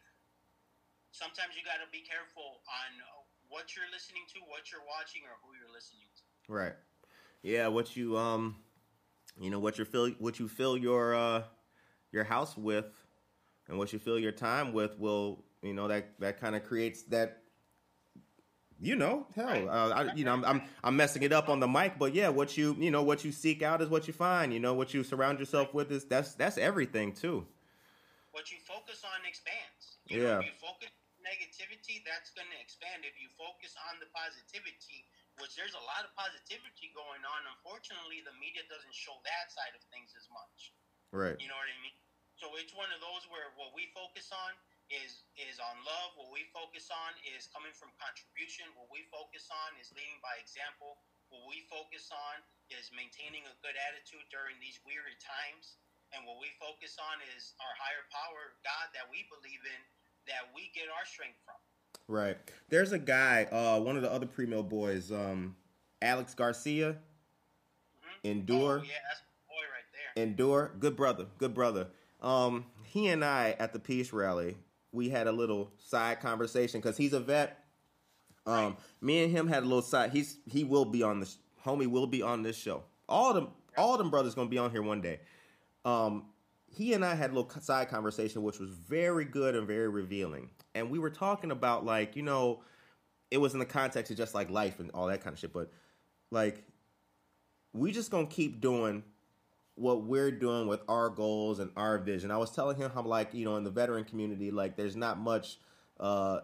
[1.10, 2.90] sometimes you got to be careful on
[3.50, 6.24] what you're listening to, what you're watching, or who you're listening to.
[6.46, 6.78] Right.
[7.42, 7.66] Yeah.
[7.66, 8.56] What you um,
[9.38, 11.42] you know, what you fill what you fill your uh
[12.12, 12.86] your house with,
[13.68, 17.02] and what you fill your time with will you know that that kind of creates
[17.04, 17.39] that.
[18.80, 21.68] You know, hell, uh, I, you know, I'm, I'm I'm messing it up on the
[21.68, 24.56] mic, but yeah, what you you know what you seek out is what you find.
[24.56, 27.44] You know, what you surround yourself with is that's that's everything too.
[28.32, 30.00] What you focus on expands.
[30.08, 30.40] You Yeah.
[30.40, 33.04] know, if you focus on negativity, that's going to expand.
[33.04, 35.04] If you focus on the positivity,
[35.44, 39.76] which there's a lot of positivity going on, unfortunately, the media doesn't show that side
[39.76, 40.72] of things as much.
[41.12, 41.36] Right.
[41.36, 41.92] You know what I mean?
[42.40, 44.56] So it's one of those where what we focus on
[44.90, 46.18] is is on love.
[46.18, 48.66] What we focus on is coming from contribution.
[48.74, 50.98] What we focus on is leading by example.
[51.30, 52.42] What we focus on
[52.74, 55.78] is maintaining a good attitude during these weary times.
[56.10, 59.80] And what we focus on is our higher power, God, that we believe in,
[60.26, 61.54] that we get our strength from.
[62.10, 62.34] Right.
[62.68, 65.54] There's a guy, uh, one of the other pre-mill boys, um,
[66.02, 66.98] Alex Garcia.
[68.02, 68.24] Mhm.
[68.24, 68.80] Endure.
[68.80, 70.22] Oh, yeah, that's boy right there.
[70.24, 71.90] Endure, good brother, good brother.
[72.20, 74.58] Um, he and I at the peace rally,
[74.92, 77.64] we had a little side conversation because he's a vet.
[78.46, 80.10] Um, me and him had a little side.
[80.10, 81.38] He's he will be on this.
[81.64, 82.82] Homie will be on this show.
[83.08, 85.20] All them, all them brothers gonna be on here one day.
[85.84, 86.26] Um,
[86.66, 90.50] he and I had a little side conversation, which was very good and very revealing.
[90.74, 92.62] And we were talking about like you know,
[93.30, 95.52] it was in the context of just like life and all that kind of shit.
[95.52, 95.70] But
[96.30, 96.64] like,
[97.72, 99.04] we just gonna keep doing
[99.80, 102.30] what we're doing with our goals and our vision.
[102.30, 105.18] I was telling him how like, you know, in the veteran community, like there's not
[105.18, 105.58] much
[105.98, 106.40] uh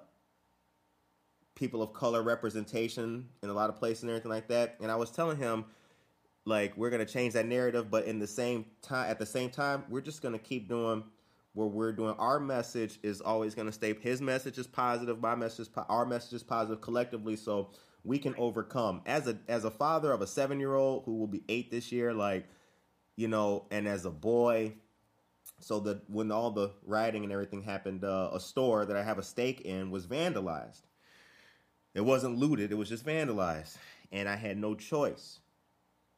[1.54, 4.76] people of color representation in a lot of places and everything like that.
[4.80, 5.66] And I was telling him
[6.46, 9.84] like we're gonna change that narrative, but in the same time at the same time,
[9.90, 11.04] we're just gonna keep doing
[11.52, 12.14] what we're doing.
[12.18, 16.06] Our message is always gonna stay his message is positive, my message is po- our
[16.06, 17.70] message is positive collectively, so
[18.02, 19.02] we can overcome.
[19.04, 21.92] As a as a father of a seven year old who will be eight this
[21.92, 22.46] year, like
[23.16, 24.74] you know, and as a boy,
[25.58, 29.18] so that when all the rioting and everything happened, uh, a store that I have
[29.18, 30.82] a stake in was vandalized.
[31.94, 33.76] It wasn't looted; it was just vandalized,
[34.12, 35.40] and I had no choice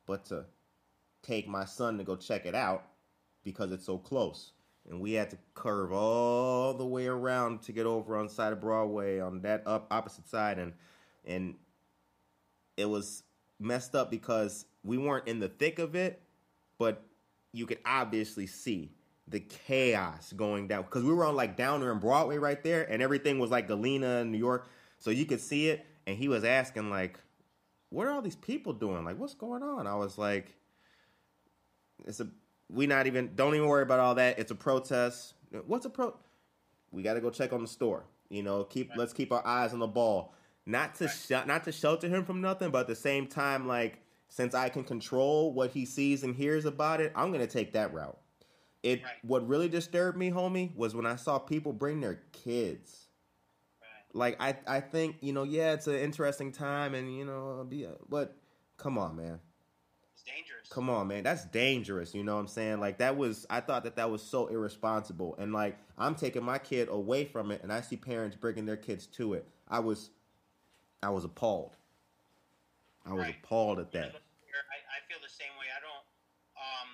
[0.07, 0.45] but to
[1.23, 2.85] take my son to go check it out
[3.45, 4.53] because it's so close.
[4.89, 8.61] And we had to curve all the way around to get over on side of
[8.61, 10.73] Broadway on that up opposite side and
[11.27, 11.57] and
[12.79, 13.25] it was
[13.61, 16.23] messed up because we weren't in the thick of it,
[16.79, 17.03] but
[17.53, 18.93] you could obviously see
[19.27, 23.03] the chaos going down because we were on like Downer and Broadway right there, and
[23.03, 24.69] everything was like Galena in New York,
[24.99, 25.85] so you could see it.
[26.07, 27.21] And he was asking like,
[27.91, 29.05] "What are all these people doing?
[29.05, 30.55] Like, what's going on?" I was like,
[32.07, 32.29] "It's a
[32.71, 34.39] we not even don't even worry about all that.
[34.39, 35.35] It's a protest.
[35.67, 36.15] What's a pro?
[36.91, 38.05] We got to go check on the store.
[38.29, 40.35] You know, keep let's keep our eyes on the ball.
[40.67, 44.01] Not to sh- not to shelter him from nothing, but at the same time, like
[44.29, 47.93] since I can control what he sees and hears about it, I'm gonna take that
[47.93, 48.19] route.
[48.83, 49.13] It Right.
[49.23, 53.09] what really disturbed me, homie, was when I saw people bring their kids.
[53.81, 54.15] Right.
[54.15, 57.85] Like I I think you know yeah it's an interesting time and you know be
[57.85, 58.37] a, but
[58.77, 59.41] come on man
[60.15, 60.69] It's dangerous.
[60.71, 63.83] come on man that's dangerous you know what i'm saying like that was i thought
[63.83, 67.73] that that was so irresponsible and like i'm taking my kid away from it and
[67.73, 70.11] i see parents bringing their kids to it i was
[71.03, 71.77] i was appalled
[73.09, 73.41] i was Right.
[73.41, 74.13] appalled at that
[74.69, 75.71] I, I feel the same way.
[75.71, 76.05] I don't.
[76.59, 76.89] Um,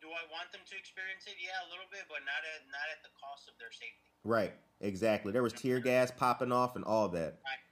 [0.00, 1.36] do I want them to experience it?
[1.36, 4.10] Yeah, a little bit, but not at not at the cost of their safety.
[4.24, 4.50] right
[4.84, 7.62] exactly there was tear gas popping off and all that Right.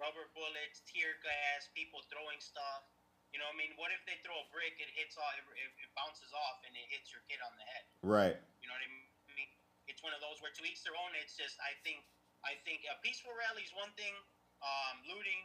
[0.00, 2.84] Rubber bullets, tear gas, people throwing stuff.
[3.32, 4.76] You know, what I mean, what if they throw a brick?
[4.76, 5.32] It hits all.
[5.34, 7.84] It, it, it bounces off and it hits your kid on the head.
[8.04, 8.90] right You know what I
[9.32, 9.48] mean?
[9.88, 11.12] It's one of those where to each their own.
[11.16, 12.04] It's just I think
[12.44, 14.12] I think a peaceful rally is one thing.
[14.60, 15.44] Um, looting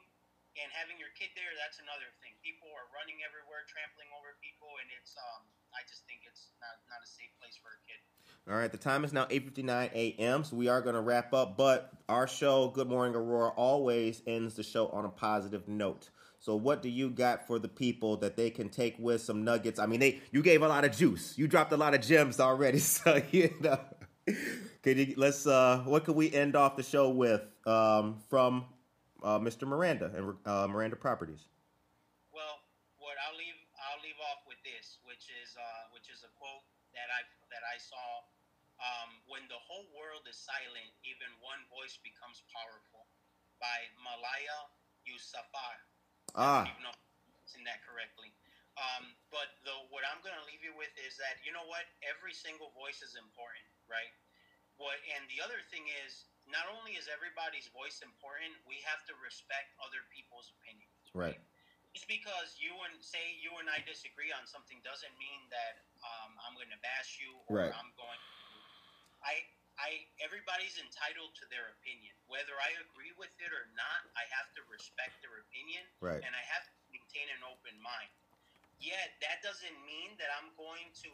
[0.59, 2.35] and having your kid there, that's another thing.
[2.43, 5.47] People are running everywhere, trampling over people, and it's um.
[5.69, 8.01] I just think it's not not a safe place for a kid.
[8.49, 10.43] All right, the time is now 8:59 a.m.
[10.43, 14.55] So we are going to wrap up, but our show Good Morning Aurora always ends
[14.55, 16.09] the show on a positive note.
[16.39, 19.79] So what do you got for the people that they can take with some nuggets?
[19.79, 21.37] I mean, they you gave a lot of juice.
[21.37, 23.79] You dropped a lot of gems already, so you know.
[24.81, 28.65] Could you let's uh what could we end off the show with um from
[29.23, 29.67] uh, Mr.
[29.67, 31.47] Miranda and uh, Miranda Properties?
[32.31, 32.61] Well,
[32.97, 36.63] what I'll leave I'll leave off with this, which is uh, which is a quote
[36.93, 38.25] that I that I saw.
[38.79, 43.11] Um, when the whole world is silent, even one voice becomes powerful.
[43.59, 44.71] By Malaya
[45.03, 45.75] Yousafzai.
[46.39, 48.31] Ah, even know if I'm saying that correctly.
[48.79, 51.83] Um, but the what I'm going to leave you with is that you know what,
[52.07, 54.15] every single voice is important, right?
[54.79, 59.13] What and the other thing is, not only is everybody's voice important, we have to
[59.21, 61.13] respect other people's opinions.
[61.13, 61.37] right.
[61.97, 66.37] Just because you and say you and I disagree on something doesn't mean that um,
[66.45, 67.73] I'm going to bash you or Right.
[67.73, 68.21] I'm going.
[69.25, 69.41] I
[69.81, 74.05] I everybody's entitled to their opinion, whether I agree with it or not.
[74.13, 76.21] I have to respect their opinion, Right.
[76.21, 78.13] and I have to maintain an open mind.
[78.77, 81.09] Yet that doesn't mean that I'm going to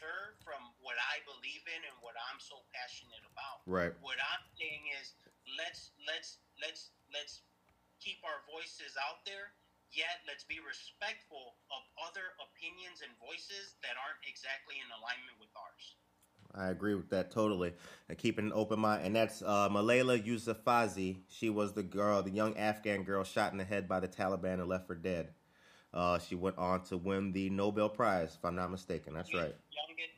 [0.00, 3.92] deter from what I believe in and what I'm so passionate about Right.
[4.00, 5.12] what I'm saying is
[5.60, 7.44] let's let's let's let's
[8.00, 9.52] keep our voices out there
[9.92, 15.52] yet let's be respectful of other opinions and voices that aren't exactly in alignment with
[15.52, 16.00] ours
[16.52, 17.74] I agree with that totally.
[18.08, 19.06] And keeping an open mind.
[19.06, 21.18] And that's uh, Malala Yousafzai.
[21.28, 24.54] She was the girl, the young Afghan girl shot in the head by the Taliban
[24.54, 25.28] and left for dead.
[25.92, 29.14] Uh, she went on to win the Nobel Prize, if I'm not mistaken.
[29.14, 29.54] That's right.
[29.70, 30.10] youngest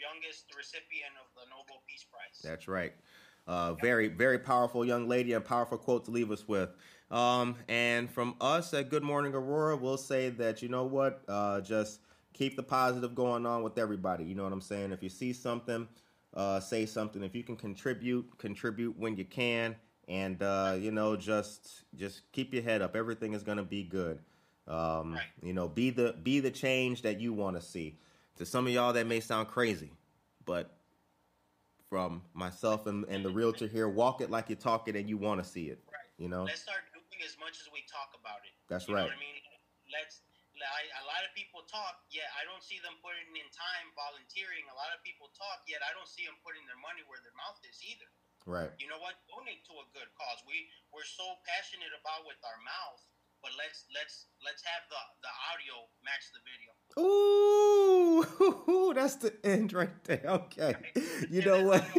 [0.00, 2.92] youngest recipient of the nobel peace prize That's right.
[3.46, 6.70] Uh, very, very powerful young lady and powerful quote to leave us with.
[7.10, 11.60] Um, and from us at Good Morning Aurora, we'll say that, you know what, uh,
[11.60, 12.00] just
[12.32, 14.24] keep the positive going on with everybody.
[14.24, 14.92] You know what I'm saying?
[14.92, 15.88] If you see something,
[16.34, 17.22] uh, say something.
[17.24, 19.74] If you can contribute, contribute when you can.
[20.06, 22.96] And, uh, you know, just just keep your head up.
[22.96, 24.20] Everything is going to be good.
[24.68, 25.22] Um, Right.
[25.42, 27.98] You know, be the be the change that you want to see.
[28.36, 29.92] To some of y'all, that may sound crazy,
[30.44, 30.76] but
[31.90, 33.90] from myself and, and the realtor here.
[33.90, 35.82] Walk it like you talk it and you want to see it.
[35.90, 36.46] right You know?
[36.46, 39.10] let's start doing as much as we talk about it That's you right.
[39.10, 39.36] i mean
[39.90, 40.22] let's
[40.60, 44.68] I, a lot of people talk, yet I don't see them putting in time volunteering.
[44.68, 47.32] A lot of people talk, yet I don't see them putting their money where their
[47.32, 48.04] mouth is either.
[48.48, 48.72] Right.
[48.80, 50.64] you know what donate to a good cause we
[50.96, 53.04] we're so passionate about with our mouth
[53.42, 59.72] but let's let's let's have the the audio match the video Ooh, that's the end
[59.72, 60.22] right there.
[60.24, 60.74] Okay.
[61.30, 61.84] You know what?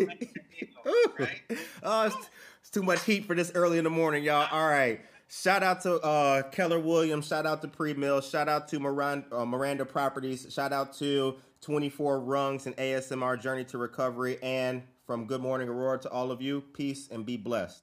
[1.19, 1.41] Right?
[1.83, 2.15] oh, it's,
[2.59, 4.47] it's too much heat for this early in the morning, y'all.
[4.51, 4.99] All right.
[5.29, 7.27] Shout out to uh, Keller Williams.
[7.27, 8.19] Shout out to Pre Mill.
[8.21, 10.47] Shout out to Miranda, uh, Miranda Properties.
[10.49, 14.39] Shout out to 24 Rungs and ASMR Journey to Recovery.
[14.41, 17.79] And from Good Morning Aurora to all of you, peace and be blessed.